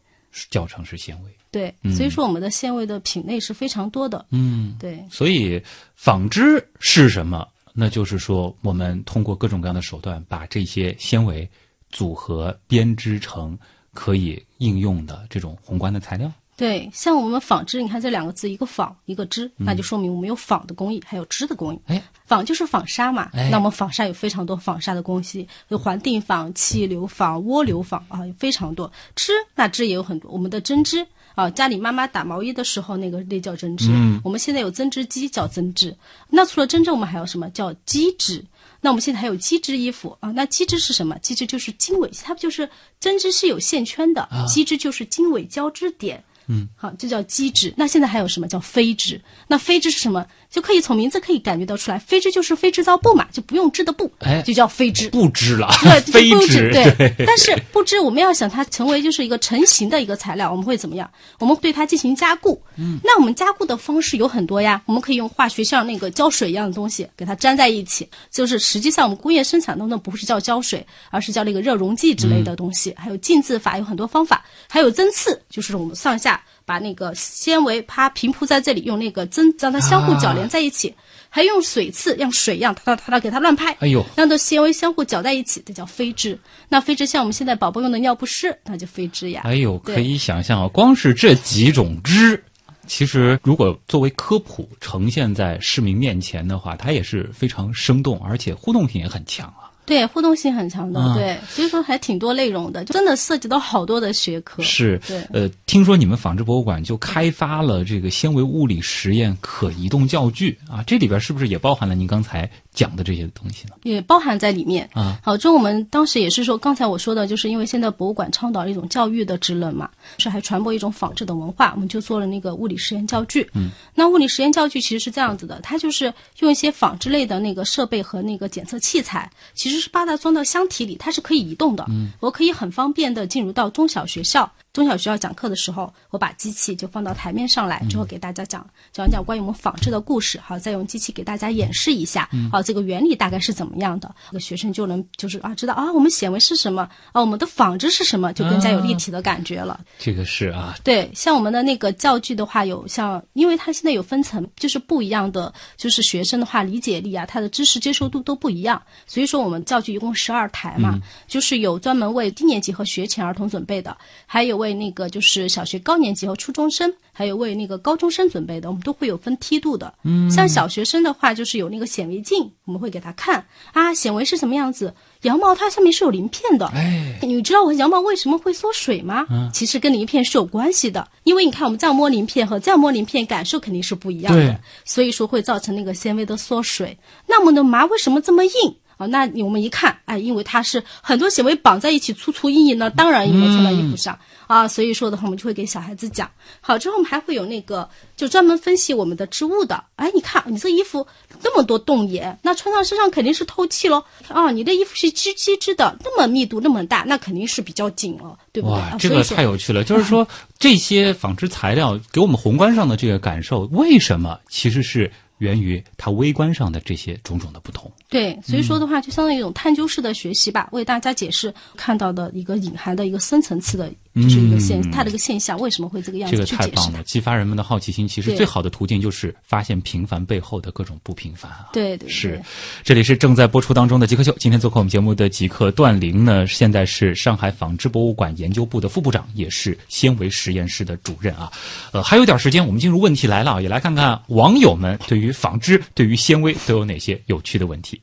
[0.49, 1.31] 叫成是纤维。
[1.51, 4.25] 对，所以说我们的纤维的品类是非常多的。
[4.31, 5.61] 嗯，对，所以
[5.97, 7.47] 纺织是什么？
[7.73, 11.49] 那就是说，我们通过各种各样的手段，把这些纤维
[11.91, 13.59] 组合编织成
[13.93, 16.31] 可以应用的这种宏观的材料。
[16.55, 21.81] 对，像我们纺织，你看这两个字，一个纺，一个织，那就说明我们有纺的工艺，还有织的工艺。
[21.87, 28.93] 哎，纺就是纺纱嘛，哎那我们纺纱有非常多纺纱的工艺，有环定纺、气流纺、涡流纺啊，有非常多。
[29.17, 33.88] 织那织也有很多，我们的针织啊，家里妈妈打毛衣的时候，那个那叫针织。
[33.90, 35.97] 嗯我们现在有针织机叫针织。
[36.29, 38.45] 那除了针织，我们还有什么叫机织？
[38.81, 41.16] 那我们现在还有机织衣服啊，那机织是什么？
[41.18, 42.68] 机织就是经纬，它不就是
[42.99, 46.23] 针织是有线圈的，机织就是经纬交织点。
[46.49, 47.73] 嗯，好，这叫机织。
[47.77, 49.21] 那现在还有什么叫飞织？
[49.47, 50.27] 那飞织是什么？
[50.53, 55.09] 就可以从名字可以感觉到出来，飞织就是非制造布嘛，就不用织的布，哎就叫飞织。
[55.09, 55.67] 布织了，
[56.12, 57.15] 对，非织，对。
[57.27, 61.11] 但是布织，我们要想它成为就是一个成型的一个材料，我们会怎么样？
[61.38, 62.61] 我们对它进行加固。
[62.77, 72.95] 嗯，那我们加固的方式有很多呀，我们可以用化学像那个胶水一样的东西给它粘在一起，就是实际上我们工业生产当中不是叫胶水，而是叫那个热溶剂之类的东西。
[72.99, 80.95] 还有浸渍法有很多方法，还有针刺，就是我们上下把那个纤维啪平铺在这里，用那个针让它相互绞连在一起。
[81.29, 86.39] 还用水刺，让水一样哒哒哒哒给它乱拍，哎呦，让这纤维相互搅在一起，这叫飞织。
[86.71, 89.43] 那飞织像我们现在宝宝用的尿不湿，那就飞织呀。
[89.45, 92.43] 哎呦，可以想象啊，光是这几种织，
[92.87, 99.72] 其实如果作为科普呈现在市民面前的话，它也是非常生动，而且互动性也很强啊。
[99.85, 104.62] 对，互动性很强的，啊对，所以说还挺多内容的，真的涉及到好多的学科。
[104.62, 113.75] 是，对呃，听说你们纺织博物馆就开发了这个纤维物理实验可移动教具啊，这里边是不是也包含了您刚才讲的这些东西呢？
[113.83, 115.19] 也包含在里面啊。
[115.23, 123.49] 好，就我们当时也是说，刚才我说的，就是因为现在博物馆倡导一种教育的职能嘛，是还传播一种仿制的文化，我们就做了那个物理实验教具。
[123.55, 131.85] 嗯，那物理实验教具其实是这样子的，它就是用一些仿制类的那个设备和那个检测器材，其实是把它装到箱体里，它是可以移动的。
[131.89, 134.51] 嗯，我可以很方便的进入到中小学校。
[134.73, 149.81] 中小学校讲课的时候，我把机器就放到台面上来，之后给大家讲讲讲关于我们仿制的故事，好，再用机器给大家演示一下，好，这个原理大概是怎么样的，这个学生就能就是啊知道啊我们显微是什么啊我们的纺织是什么，就更加有立体的感觉了。
[149.98, 163.96] 这个是啊，对，像我们的那个教具的话，有像，因为它现在有分层，就是不一样的，就是学生的话理解力啊，他的知识接受度都不一样，所以说我们教具一共十二台嘛，就是有专门为低年级和学前儿童准备的，
[164.27, 169.92] 还有为那个就是小学高年级和初中生，还有为那个高中生准备的，我们都会有分梯度的。
[170.03, 174.94] 嗯，像小学生的话，就是有那个显微镜，我们会给他看啊，显微是什么样子。
[175.22, 179.27] 羊毛它上面是有鳞片的，哎，你知道我羊毛为什么会缩水吗？
[179.53, 186.98] 其实跟鳞片是有关系的，因为你看我们这样摸鳞片和这样摸鳞片感受肯定是不一样的，所以说会造成那个纤维的缩水。
[187.27, 188.77] 那么呢，麻为什么这么硬？
[189.03, 194.69] 啊，那你我们一看，哎，因为它是很多纤维绑在一起，粗粗硬硬的，当然应该穿到衣服上、啊。
[194.69, 196.31] 所以说的话，我们就会给小孩子讲。
[196.61, 199.83] 好，之后我们还会有那个就专门分析我们的织物的。
[199.97, 201.07] 哎，你看你这衣服
[201.43, 204.03] 那么多洞眼，那穿上身上肯定是透气喽。
[204.29, 208.77] 啊，你的衣服是织机织的，那么密度那么大，那肯定是比较紧了，对不对？
[208.77, 209.83] 哇，这个太有趣了。
[209.83, 210.27] 就是说，
[210.59, 217.90] 这些纺织材料给我们宏观上的这个感受，为什么其实是源于它微观上的这些种种的不同？
[218.13, 227.02] 对，所以说的话，就相当于一种探究式的学习吧，为大家解释看到的一个隐含的一个深层次的，就是一个现、它的一个现象为什么会这个样子这个太棒了，。
[227.04, 228.06] 激发人们的好奇心。
[228.06, 231.69] 其实最好的途径就是发现平凡背后的各种不平凡啊。
[231.73, 232.42] 对对对是，
[232.85, 234.35] 这里是正在播出当中的极客秀。
[234.38, 241.50] 今天做客我们节目的极客段玲呢，现在是上海纺织博物馆研究部的副部长，也是纤维实验室的主任啊。
[241.92, 247.98] 呃，还有点时间，我们进入问题来了啊，也来看看网友们对于纺织、对于纤维都有哪些有趣的问题。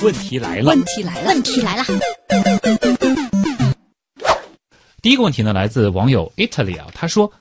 [0.00, 1.84] 问题来了问，题来了，问题来了，
[5.02, 7.32] 第一个问题呢，来自网友 Italy 啊，他说，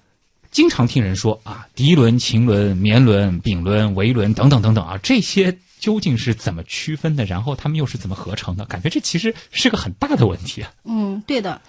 [0.52, 7.26] 经常听人说啊，涤纶、腈纶、棉纶、丙纶、维纶等等等等啊，这些究竟是怎么区分的？
[7.26, 8.66] 然后它们又是怎么合成的？
[8.66, 10.72] 感觉这其实是个很大的问题啊。
[10.86, 11.62] 嗯，对的。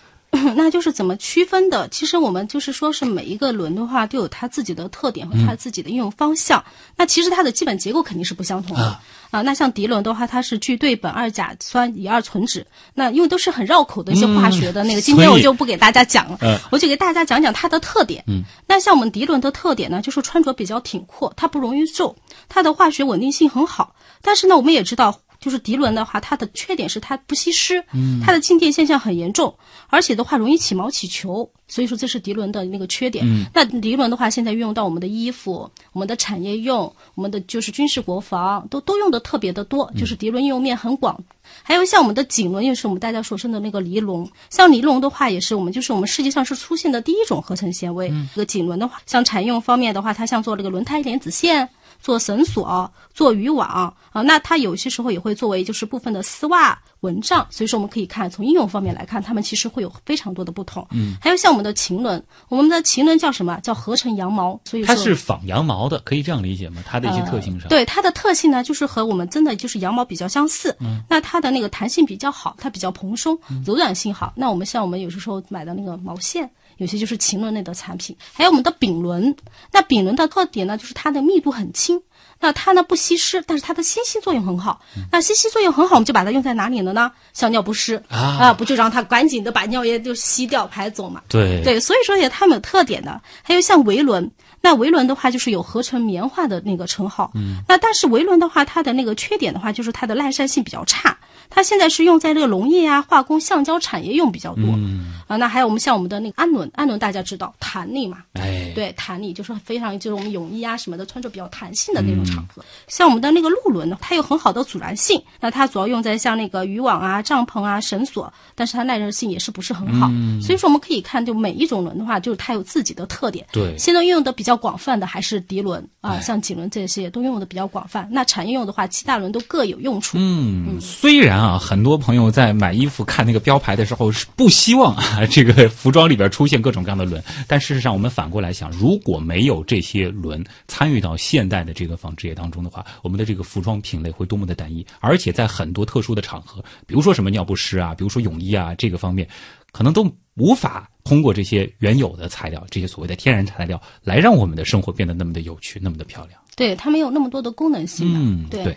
[0.54, 1.88] 那就是怎么区分的？
[1.88, 6.62] 其实我们就是说是每一个轮的话都有它自己的特点和它自己的应用方向。
[6.96, 9.42] 那其实它的基本结构肯定是不相同的啊啊。
[9.42, 12.64] 那像涤纶的话，它是聚对苯二甲酸乙二醇酯。
[12.94, 18.22] 那因为都是很绕口的一些化学的那个，今天我就不给大家讲了，嗯我就给大家讲讲它的特点。
[18.26, 22.14] 嗯，那像我们涤纶的特点呢，就是穿着比较挺阔，它不容易皱，
[22.48, 23.94] 它的化学稳定性很好。
[24.22, 25.20] 但是呢，我们也知道。
[25.46, 29.54] 就是涤纶的话，它的缺点是它不吸湿，嗯，它的静电现象很严重，
[29.86, 33.24] 而且的话容易起毛起球，所以说这是涤纶的那个缺点。
[33.24, 41.16] 嗯那涤纶的话，现在运用到我们的衣服、我们的产业用、我们的就是军事国防都都用的特别的多，就是涤纶应用面很广。
[41.62, 44.28] 还有像我们的锦纶，又是我们大家所称的那个尼龙。
[44.50, 48.12] 像尼龙的话，也是我们就是我们世界上是出现的第一种合成纤维。
[48.34, 51.68] 这个锦纶的话，像产业用方面的话，它像做这个轮胎莲子线。
[52.00, 60.86] 做绳索、做渔网啊，那它有些时候也会作为就是部分的丝袜、蚊帐，所以说我们可以看从应用方面来看，它们其实会有非常多的不同。
[60.92, 63.58] 嗯，还有像我们的腈纶，我们的腈纶叫什么？
[63.60, 66.82] 叫合成羊毛，所以说它是仿羊毛的，可以这样理解吗？
[66.86, 70.76] 它的一些特性上，对它的特性呢，就是和我们真的就是羊毛比较相似。
[70.80, 74.32] 嗯，那它的那个弹性比较好，它比较蓬松，柔软性好。
[74.36, 76.48] 那我们像我们有时候买的那个毛线。
[76.76, 79.34] 有些就是腈纶类的产品，还有我们的丙纶。
[79.72, 82.00] 那丙纶的特点呢，就是它的密度很轻，
[82.40, 84.80] 那它呢不吸湿，但是它的吸吸作用很好。
[85.10, 87.10] 那吸吸作用很好，我们就把它用在哪里了呢？
[87.32, 91.22] 像尿不湿啊不就让它赶紧的把尿液就吸掉排走嘛？
[91.28, 93.20] 对对，所以说也它们有特点的。
[93.42, 97.30] 还有像维纶，那维纶的话就是有合成棉花的那个称号。
[97.34, 101.16] 嗯，那但是维纶的话，它的那个缺点的话，就是它的耐晒性比较差。
[101.48, 104.64] 它现在是用在这个农业啊、化工、橡胶产业用比较多。
[104.64, 108.18] 嗯，啊，那还有我们像我们的那个氨纶，氨纶大家知道弹力嘛？
[108.34, 112.64] 哎，对，弹力就是非常就是我们泳衣啊什么的穿着比较弹性的那种场合。
[112.88, 120.08] 像我们的那个鹿轮呢，它有很好的阻燃性，那它主要用在像那个渔网啊、帐篷啊、绳索，但是它耐热性也是不是很好。
[120.40, 123.46] 所以说我们可以看，就每一种轮的话，就是它有自己的特点。
[123.52, 128.08] 对现在运用的比较广泛的还是涤纶啊，哎像锦纶这些都运用的比较广泛。
[128.10, 130.16] 那产业用的话，七大轮都各有用处。
[130.20, 149.28] 嗯，虽然啊，很多朋友在买衣服看那个标牌的时候是不希望啊这个服装里边出现各种各样的轮，但事实上我们反过来想，如果没有这些轮参与到现代的这个纺织业当中的话，我们的这个服装品类会多么的单一，而且在很多特殊的场合，比如说什么尿不湿啊，比如说泳衣啊这个方面，
[149.70, 150.04] 可能都
[150.34, 156.40] 无法通过这些原有的材料，这些所谓的天然材料，来让我们的生活变得那么的有趣，那么的漂亮。
[156.56, 158.18] 对，它没有那么多的功能性嘛。
[158.20, 158.76] 嗯，对对。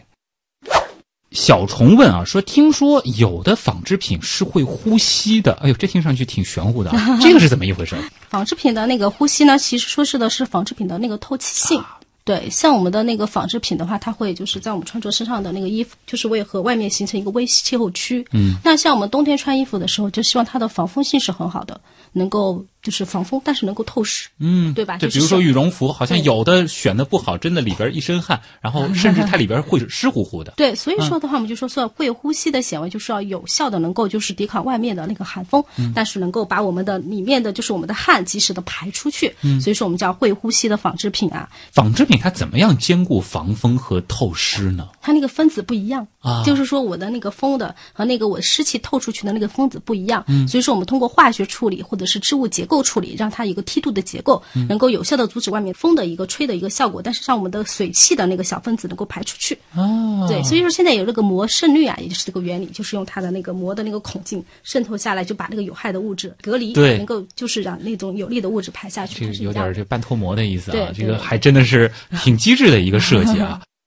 [1.31, 7.95] 小虫问啊，说听说有的纺织品是会呼吸的，哎呦，这听上去挺玄乎的啊， 这个是怎么一回事？
[8.29, 11.83] 纺织品的那个呼吸呢，其实说是的是纺织品的那个透气性。
[12.25, 18.23] 对，像我们的那个纺织品的话，它会就是在我们穿着身上的那个衣服，就是为和外面形成一个微气候区。
[18.31, 21.79] 嗯，那像我们冬天穿衣服的时候，就希望它的防风性是很好的，
[22.13, 24.97] 能够就是防风，但是能够透湿，嗯，对吧？
[24.97, 30.53] 就比如说羽绒服，好像有的选的不好，真的里边一身汗，然后甚至它里边会湿乎乎的。
[30.57, 44.87] 对，所以说的话，我们就说说会呼吸的纤维就是要有效的能够就是抵抗外面的那个寒风，但是能够把我们的里面的就是我们的汗及时的排出去，所以说我们叫会呼吸的纺织品啊，纺织品它怎么样兼顾防风和透湿呢？
[45.09, 46.43] 它那个分子不一样啊。
[46.45, 59.57] 就是说我的那个风的和那个我湿气透出去的那个分子不一样，所以说我们通过化学处理或者是织物结构处理，让它一个梯度的结构，能够有效的阻止外面风的一个吹的一个效果，但是让我们的水汽的那个小分子能够排出去。
[59.73, 66.99] 啊，对，所以说现在有这个膜渗滤啊，也就是这个原理，就是用它的那个膜的那个孔径渗透下来，就把那个有害的物质隔离，对。
[66.99, 71.89] 能够就是让那种有利的物质排下去，这个有点这半脱膜的意思啊，这个还真的是
[72.21, 73.61] 挺机智的一个设计啊。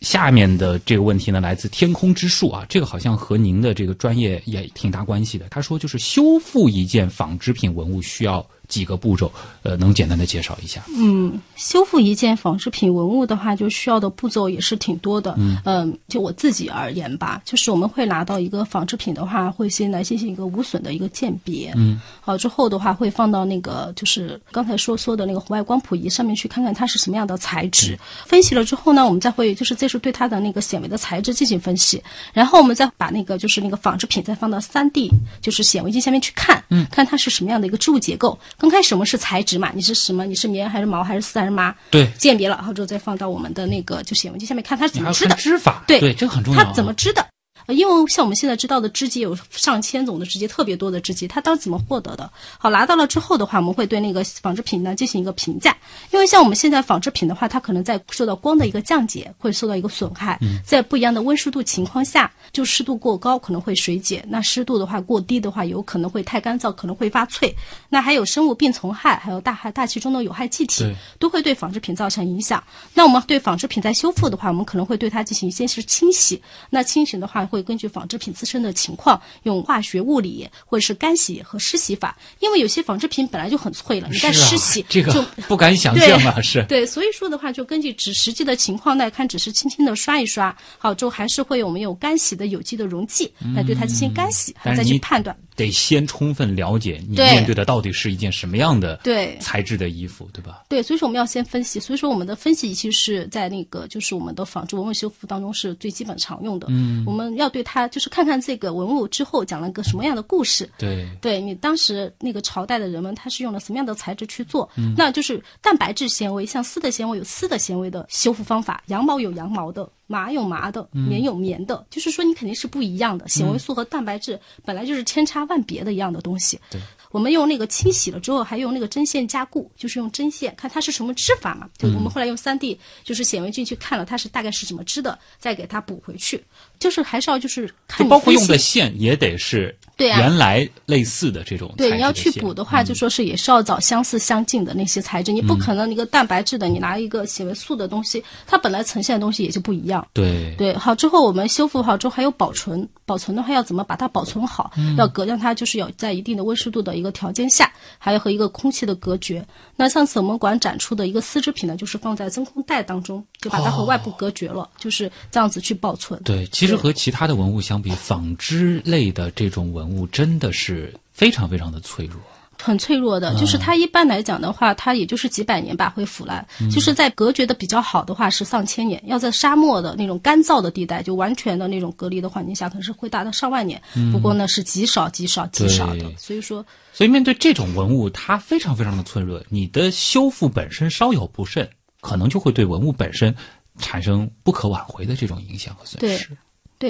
[0.00, 5.46] 下面的这个问题呢，来自天空之树啊，这个好像和您的这个专业也挺大关系的。
[5.50, 9.30] 他说，就是修复一件纺织品文物需要几个步骤，
[9.62, 10.82] 呃，能简单的介绍一下？
[10.96, 15.34] 嗯修复一件纺织品文物的话，就需要的步骤也是挺多的。
[15.64, 21.72] 嗯，就我自己而言吧，就是我们会拿到一个纺织品的话，会先来进行一个无损的一个鉴别。
[21.76, 27.98] 嗯，好之后的话，会放到那个就是刚才说说的那个红外光谱仪上面去看看它是什么样的材质。
[28.24, 32.02] 分析了之后呢，我们再会就是这是对它的那个显微的材质进行分析，
[32.32, 35.10] 然后我们再把那个就是那个纺织品再放到三 D
[35.40, 38.38] 就是显微镜下面去看，嗯，看它是什么样的一个织物结构。
[38.60, 40.26] 刚开始我们是材质嘛，你是什么？
[40.26, 41.74] 你是棉还是毛还是丝还是麻？
[41.90, 46.64] 对鉴别了，然后之后再放到我们的那个就显微镜下面看它怎么织的，织法，对对，这个很重要啊。
[46.66, 47.26] 它怎么织的。
[47.70, 52.28] 呃因为像我们现在知道的织机有上千种的织机，特别多的织机，它当时怎么获得的？
[52.58, 55.76] 好，拿到了之后的话，我们会对那个纺织品呢进行一个评价。
[56.10, 67.54] 因为像我们现在纺织品的话，它可能在受到光的一个降解，会受到一个损害，在不一样的温湿度情况下，就湿度过高可能会水解，那湿度的话过低的话，有可能会太干燥，可能会发脆。
[67.88, 70.84] 那还有生物病虫害，还有大害大气中的有害气体，
[71.18, 72.62] 都会对纺织品造成影响。
[72.94, 76.40] 那我们对纺织品在修复的话，我们可能会对它进行先是清洗。
[76.70, 82.16] 那清洗的话，会根据纺织品自身的情况，用化学、物理或者是干洗和湿洗法。
[82.38, 86.62] 因为有些纺织品本来就很脆了，你再湿洗，这个就 不敢想象啊，是。
[86.64, 95.36] 对，所以说的话，就根据只实际的情况来看，只是轻轻的刷一刷，好之后还是会有我们有干洗的有机的溶剂来对它进行干洗，再去判断。
[95.64, 100.64] 得先充分了解你面对的到底是一件什么样的对材质的衣服，对吧？
[100.68, 101.80] 对，所以说我们要先分析。
[101.80, 106.66] 所以说我们的分析其实是在那个就是我们的纺织文物修复当中是最基本常用的。
[106.70, 110.68] 嗯，我们要对它就是看看这个文物之后讲了个什么样的故事。
[110.78, 114.68] 对，对你当时那个朝代的人们，他是用了什么样的材质去做？
[114.96, 123.28] 那就是蛋白质纤维，像丝的纤维有丝的纤维的修复方法，羊毛有羊毛的，麻有麻的，棉有棉的，就是说你肯定是不一样的。
[123.28, 126.58] 纤维素和蛋白质本来就是千差万别的一样的东西。
[126.68, 126.80] 对，
[127.12, 131.70] 我们用那个清洗了之后，还用那个针线加固，就是用针线看它是什么织法嘛。
[131.78, 136.42] 就我们后来用三 D 就是显微镜去看了它是大概是怎么织的，再给它补回去。
[136.80, 150.04] 就是还是要就是看包括用的线也得是对啊原来类似的这种对，你要去补的话，就说是也是要找相似相近的那些材质，你不可能一个蛋白质的，你拿一个纤维素的东西，它本来呈现的东西也就不一样。
[150.14, 154.72] 对对，好之后我们修复好之后还有保存，保存的话要怎么把它保存好？
[154.96, 159.46] 要隔让它就是有在一定的温湿度的一个条件下，还有和一个空气的隔绝。
[159.76, 166.18] 那上次我们馆展出的一个丝织品呢，就是放在真空袋当中，就把它和外部隔绝了，就是这样子去保存。
[166.22, 172.16] 对，其实和其他的文物相比，纺织类的这种文物真的是非常非常的脆弱。
[172.62, 176.46] 很脆弱的，就是它一般来讲的话，它也就是几百年吧会腐烂。
[176.70, 183.80] 就是在隔绝的比较好的话是上千年，要在沙漠的那种干燥的地带，就完全的那种隔离的环境下，可能是会达到上万年。
[184.12, 186.62] 不过呢是极少极少极少的，所以说
[186.92, 191.66] 所以面对这种文物，它非常非常的脆弱，你的修复本身稍有不慎，
[192.02, 193.34] 可能就会对文物本身
[193.78, 196.28] 产生不可挽回的这种影响和损失。
[196.28, 196.36] 对，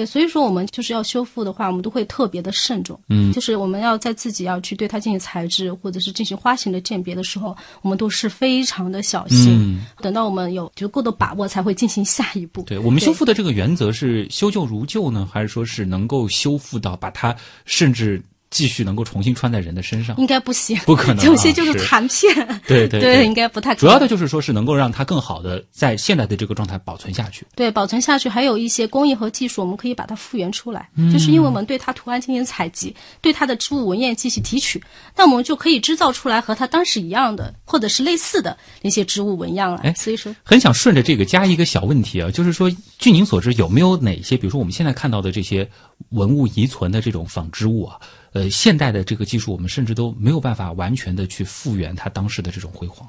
[0.05, 2.99] 所以说我们就是要修复的话，我们都会特别的慎重。
[3.09, 9.49] 嗯就是我们要在自己要去对它进行材质或者是进行花型的鉴别的时候，我们都是非常的小心。
[9.51, 12.63] 嗯等到我们有足够的把握，才会进行下一步。
[12.63, 17.35] 对我们修复的这个原则是修旧如旧呢，还是说是能够修复到把它
[17.65, 18.21] 甚至
[18.51, 20.15] 继续能够重新穿在人的身上？
[20.17, 22.61] 应该不行，不可能啊有些就是是残片。
[22.67, 23.79] 对对对，应该不太可能。
[23.79, 27.47] 主要的就是说是能够让它更好的在现在的这个状态保存下去。
[27.55, 30.87] 对保存下去，还有一些工艺和技术，我们可以把它复原出来。
[30.95, 34.83] 嗯就是因为我们对它图案进行采集，对它的织物纹样进行提取，
[35.15, 39.93] 那我们就可以制造出来和它当时一样的，或者是类似的那些织物纹样哎来。
[39.93, 45.69] 所以说，很想顺着这个加一个小问题啊，就是说，据您所知，有没有哪些，比如说我们现在看到的这些
[46.09, 47.99] 文物遗存的这种纺织物啊，
[48.33, 53.07] 呃，现代的这个技术，我们甚至都没有办法完全的去复原它当时的这种辉煌。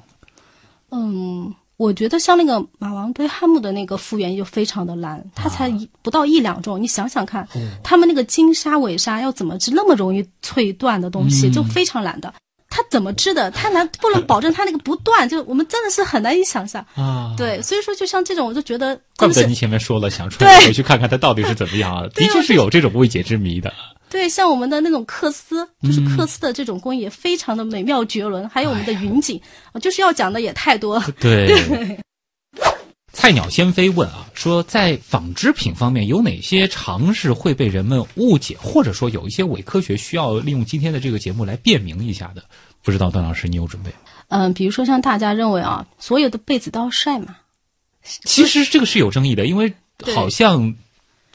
[0.91, 7.49] 嗯，我觉得像那个马王堆汉墓的那个复原就非常的难，它才一不到一两重，你想想看，
[7.83, 12.35] 他们那个金沙尾纱要怎么织那么容易脆断的东西，就非常难的。
[12.69, 13.51] 它怎么织的？
[13.51, 16.85] 它难不能保证它那个不断，就我们真的是很难以想象。
[16.95, 23.73] 啊，对，所以说就像这种，我就觉得怪不得你前面说了想出对来回去看看它到底是怎么样啊， 的确是有这种未解之谜的。
[24.13, 28.47] 对，像我们的那种缂丝，就是缂丝的这种工艺也，非常的美妙绝伦。
[28.47, 29.41] 还有我们的云锦，
[29.73, 31.07] 啊就是要讲的也太多了。
[31.19, 31.49] 对。
[33.15, 42.43] 菜鸟先飞问啊，说在纺织品方面有哪些常识会被人们误解，或者说有一些伪科学需要利用今天的这个节目来辨明一下的？
[42.83, 43.97] 不知道段老师你有准备吗？
[44.29, 47.37] 嗯，比如说像大家认为啊，所有的被子都要晒嘛，
[48.03, 49.73] 其实这个是有争议的，因为
[50.15, 50.75] 好像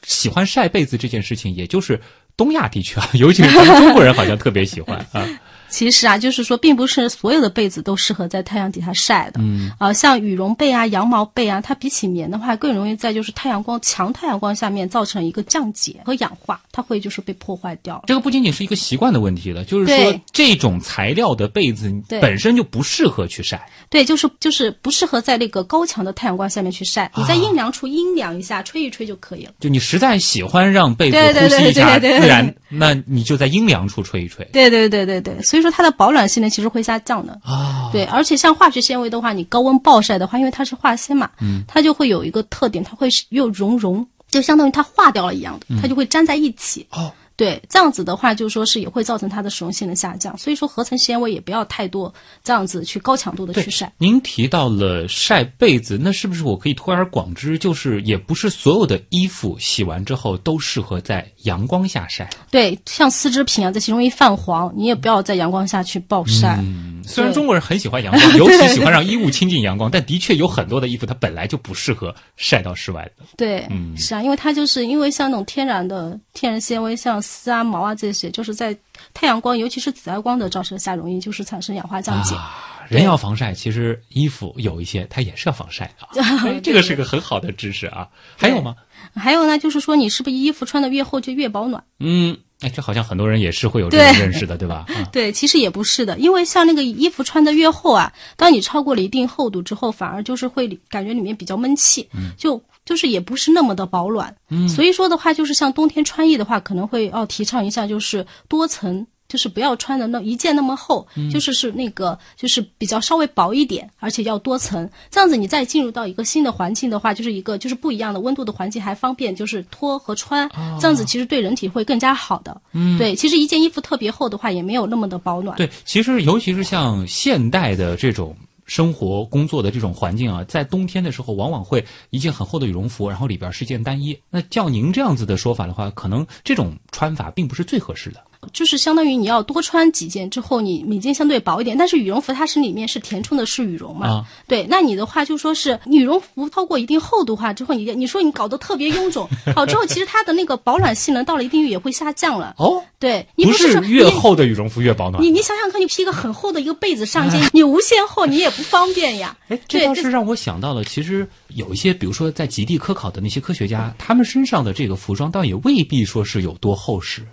[0.04, 2.00] 喜欢晒被子这件事情，也就是
[2.38, 5.26] 东亚地区啊， 尤其是咱们中国人好像特别喜欢啊。
[5.70, 9.40] 其实啊，就是说，并不是所有的被子都适合在太阳底下晒的。
[9.40, 18.04] 嗯，啊、像羽绒被啊、羊毛被啊，它比起棉的话，更容易在就是太阳光强太阳光下面造成一个降解和氧化，它会就是被破坏掉了。
[18.06, 23.68] 这个不仅仅是一个习惯的问题了，就是说这种材料的被子对本身就不适合去晒。
[23.90, 29.52] 对，就是就是不适合在那个高强的太阳光下面去晒，你在阴凉处阴凉一下，吹一吹就可以了。
[29.60, 31.16] 就你实在喜欢让被子
[31.48, 34.46] 自然，那你就在阴凉处吹一吹。
[34.52, 37.32] 对对对对对，所以说它的保暖性能其实会下降的。
[37.44, 46.86] 啊，对，而且像化学纤维的话，你高温暴晒的话，因为它是化纤嘛，嗯，它就会有一个特点，它会是又熔融，就相当于它化掉了一样的，它就会粘在一起。
[46.92, 50.36] 哦，对，这样子的话，就是说是也会造成它的使用性的下降。
[50.36, 52.12] 所以说，合成纤维也不要太多，
[52.42, 53.92] 这样子去高强度的去晒。
[53.96, 62.28] 您提到了晒被子，那是不是我可以推而广之，就是也不是所有的衣服洗完之后都适合在阳光下晒？
[62.50, 66.56] 对，像丝织品啊，这些容易泛黄，你也不要在阳光下去暴晒。
[66.60, 73.24] 嗯，虽然中国人很喜欢阳光， 尤其喜欢让衣物亲近阳光，但的确有很多的衣服它本来就不适合晒到室外的。
[73.36, 78.76] 对，嗯是啊，因为它就是因为像那种天然的天然纤维，像丝啊、毛啊这些，就是在
[79.12, 82.34] 太阳光，尤其是紫外光的照射下，容易就是产生氧化降解。
[82.34, 86.40] 啊，人要防晒，其实衣服有一些它也是要防晒的啊。
[86.48, 88.08] 哎这个是个很好的知识啊。
[88.36, 88.74] 还有吗？
[89.14, 91.82] 还有呢，就是说你是不是衣服穿的越厚就越保暖？
[92.00, 94.86] 嗯，哎，这好像很多人也是会有这种认识的，对吧？
[94.94, 104.34] 啊，对，其实也不是的，因为像那个衣服穿的越厚啊，当你超过了一定厚度之后，反而就是会感觉里面比较闷气，就就是也不是那么的保暖。
[104.48, 109.06] 嗯，所以说的话，就是像冬天穿衣的话，可能会要提倡一下，就是多层。
[109.28, 114.88] 就是不要穿的那一件那么厚，就是是那个就是比较稍微薄一点，而且要多层。
[115.10, 120.48] 这样子你再进入到一个新的环境的话，就是一个就是不一样的温度的环境，还方便就是脱和穿。
[120.80, 122.58] 这样子其实对人体会更加好的。
[122.72, 125.54] 嗯，对，其实一件衣服特别厚的话，也没有那么的保暖。
[125.58, 128.34] 对，其实尤其是像现代的这种。
[128.68, 134.16] 生活工作的这种环境啊，在冬天的时候，往往会一件很厚的羽绒服，然后里边是件单衣。
[134.30, 138.22] 那叫您这样子的说法的话，可能这种穿法并不是最合适的。
[138.52, 141.76] 就是相当于你要多穿几件之后，你每件相对薄一点。
[141.76, 144.66] 但是羽绒服它是里面是填充的是羽绒嘛，啊对。
[144.68, 152.54] 那你的话就说是羽绒服超过一定厚度话之后，你你说你搞得特别臃肿， 好之后其实它的那个保暖性能到了一定也会下降了。
[152.58, 155.22] 哦，对你不是说越厚的羽绒服越保暖。
[155.22, 159.36] 你你想想看，你披一个很厚的一个被子上一件，你无限厚，你也不方便呀。
[159.48, 167.26] 哎，这对倒是让我想到了，其实有一些，比如说在极地科考的那些科学家，他们身上的这个服装倒也未必说是有多厚实，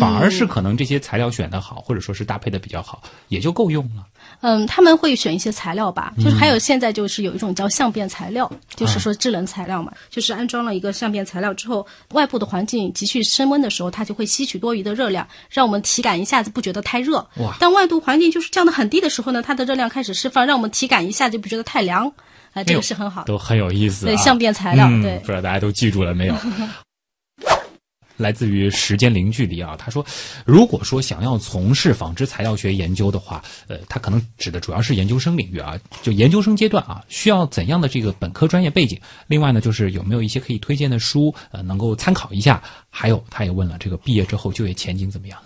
[0.00, 4.04] 反而是可能这些材料选的好，或者说是搭配的比较好，也就够用了。
[4.40, 17.24] 嗯，他们会选一些材料吧，就是还有现在就是有一种叫相变材料，就是说制冷材料嘛，就是安装了一个相变材料之后，外部的环境急剧升温的时候，它就会吸取多余的热量，让我们体感一下子不觉得太热。
[17.36, 22.12] 哇当外部环境就是降得很低的时候呢，它的热量开始释放，让我们体感一下就不觉得太凉。
[22.52, 23.26] 啊、这个是很好的。
[23.26, 24.08] 都很有意思、啊。
[24.08, 26.34] 对相变材料嗯对不知道大家都记住了没有？
[28.16, 30.04] 来自于时间零距离啊，他说，
[30.44, 38.98] 如果说想要从事纺织材料学研究的话，呃，他可能指的主要是研究生领域啊，就研究生阶段啊，需要怎样的这个本科专业背景？
[39.26, 42.62] 另外呢，就是有没有一些可以推荐的书，呃，能够参考一下？
[42.90, 45.38] 还有，他也问了，这个毕业之后就业前景怎么样？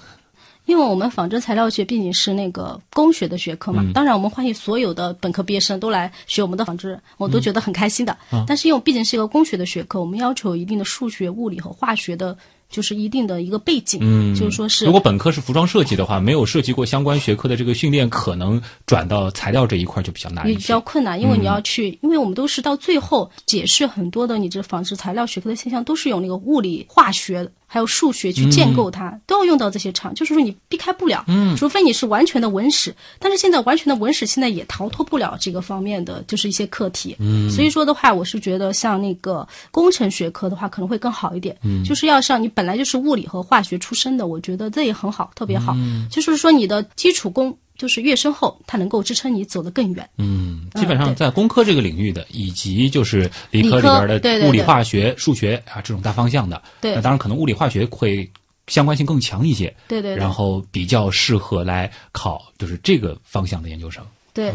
[0.67, 8.17] 因为我们纺织材料学毕竟是那个工学的学科嘛，当然我们欢迎所有的本科毕业生都来学我们的纺织，我都觉得很开心的。
[8.47, 12.37] 但是因为我毕竟是一个工学的学科，我们要求一定的数学、物理和化学的，
[12.71, 20.81] 就是一定的一个背景，嗯就是说是如果本科是服装设计的话，没有涉及过相关学科的这个训练，可能转到材料这一块就比较难比较。
[20.81, 45.77] 困难，因为你要去，因为我们都是到最后解释很多的你这纺织材料学科的现象，都是有那个物理、化学还有数学去建构它，都要用到这些场，就是说你避开不了，嗯，除非你是完全的文史，但是现在完全的文史现在也逃脱不了这个方面的就是一些课题，嗯，所以说的话，我是觉得像那个工程学科的话可能会更好一点，嗯，就是要像你本来就是物理和化学出身的，我觉得这也很好，特别好，
[46.11, 47.57] 就是说你的基础功。
[47.81, 50.07] 就是越深厚，它能够支撑你走得更远。
[50.19, 58.31] 嗯，基本上在工科这个领域的，以及就是理科里边的物理、化学、数学啊这种大方向的，对，那当然可能物理化学会
[58.67, 59.75] 相关性更强一些。
[59.89, 60.15] 对对。
[60.15, 64.05] 然后比较适合来考就是这个方向的研究生。
[64.35, 64.53] 对。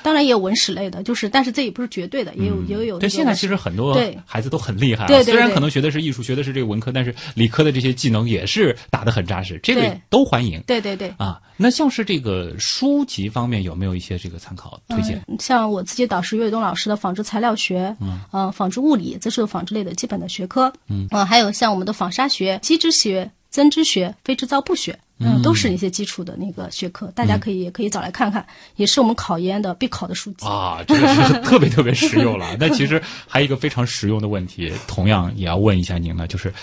[0.00, 2.98] 当然也有文史类的，就是，但是这也不是绝对的，也有也有。
[2.98, 10.60] 对，现在其实很多孩子都很厉害，对，虽然可能学的是艺术，学的是这个文科，但是理科的这些技能也是打得很扎实，这个都欢迎。
[10.66, 11.12] 对对对。
[11.18, 15.22] 啊，那像是这个书籍方面有没有一些这个参考推荐？
[15.38, 17.94] 像我自己导师岳东老师的纺织材料学，
[18.32, 20.72] 嗯，纺织物理，这是纺织类的基本的学科。
[20.88, 24.98] 嗯，还有像我们的纺纱学、机织学、针织学、非织造布学。
[25.20, 28.46] 嗯，都是一些基础的那个学科，大家可以也可以找来看看，
[28.76, 32.56] 也是我们考研的必考的书籍啊，这个是特别特别实用了。
[32.58, 36.54] 那其实还有一个非常实用的问题，同样也要问一下您呢，就是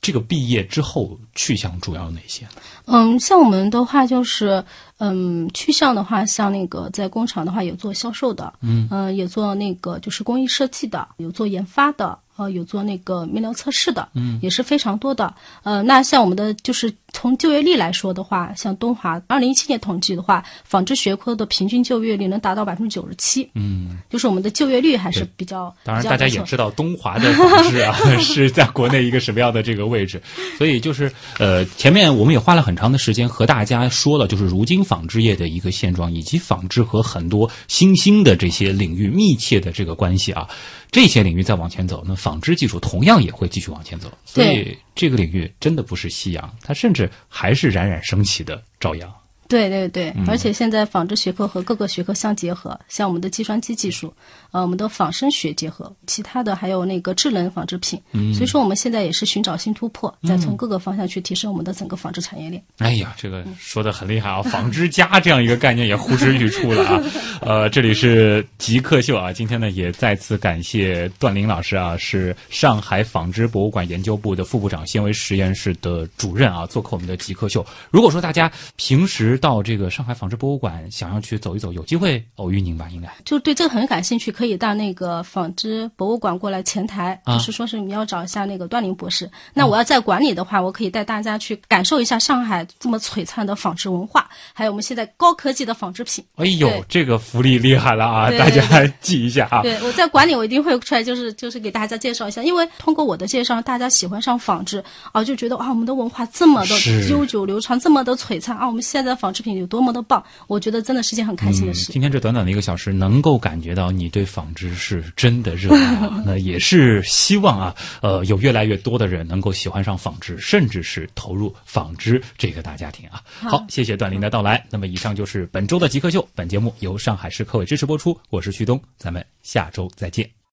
[0.00, 2.46] 这个毕业之后去向主要哪些？
[2.86, 4.64] 嗯，像我们的话就是，
[4.98, 12.18] 嗯，去向的话，像那个在工厂的话有做销售的，嗯，呃，也做那个就是工艺设计的，有做研发的。
[12.36, 15.32] 呃，有做那个面料测试的，嗯，也是非常多的。
[15.62, 25.74] 呃，那像我们的就是从就业率来说的话，像东华二零一七年统计的话，纺织学科的平均就业率能达到百分之九十七，嗯，就是我们的就业率还是比较。
[25.84, 30.20] 当然，大家也知道东华的纺织啊 是在国内一个什么样的这个位置，
[30.58, 40.48] 所以就是呃，前面我们也花了很长的时间和大家说了，就是如今纺织业的一个现状，以及纺织和很多新兴的这些领域密切的这个关系啊。
[40.90, 49.23] 这些领域再往前走，那纺织技术同样也会继续往前走，所以这个领域真的不是夕阳，它甚至还是冉冉升起的朝阳。
[49.48, 54.12] 对对对，而且现在纺织学科和各个学科相结合，像我们的计算机技术，
[54.50, 58.00] 呃，我们的仿生学结合，其他的还有那个智能纺织品。
[58.12, 62.62] 嗯，所以说我们现在也是寻找新突破，再从各个方向去提升我们的整个纺织产业链。
[62.78, 64.42] 哎呀，这个说的很厉害啊！
[64.50, 67.02] 纺织家这样一个概念也呼之欲出了啊。
[67.42, 77.64] 呃，这里是极客秀啊，今天呢也再次感谢段林老师啊，是上海纺织博物馆研究部的副部长、纤维实验室的主任啊，做客我们的极客秀。
[77.90, 82.88] 如果说大家平时到这个上海纺织博物馆，想要去走一走，有机会偶遇您吧？
[82.90, 89.30] 应该就对这个很感兴趣，可以到那个纺织博物馆过来前台，就是说是你要找一下那个段林博士。
[89.52, 96.24] 那我要在馆里的话，我可以带大家去感受一下上海这么璀璨的纺织文化，还有我们现在高科技的纺织品。
[96.36, 98.30] 哎呦，这个福利厉害了啊！
[98.30, 98.62] 大家
[99.02, 99.60] 记一下啊。
[99.60, 104.82] 对，我在馆里我一定会出来，就是就是给大家介绍一下，因为通过我的介绍，大家喜欢上纺织
[105.12, 106.74] 啊，就觉得啊，我们的文化这么的
[107.10, 109.64] 悠久流长，这么的璀璨啊，我们现在纺织品有。
[109.74, 110.22] 多么的棒！
[110.46, 111.90] 我觉得真的是件很开心的事。
[111.90, 116.22] 今天这短短的一个小时，能够感觉到你对纺织是真的热爱啊！
[116.26, 123.22] 那也是希望啊，呃，有越来越多的人能够喜欢上纺织，甚至是投入纺织这个大家庭啊！
[123.26, 124.64] 好，谢谢段林的到来。
[124.70, 126.24] 那么，以上就是本周的极客秀。
[126.34, 128.16] 本节目由上海市科委支持播出。
[128.30, 130.43] 我是旭东，咱们下周再见。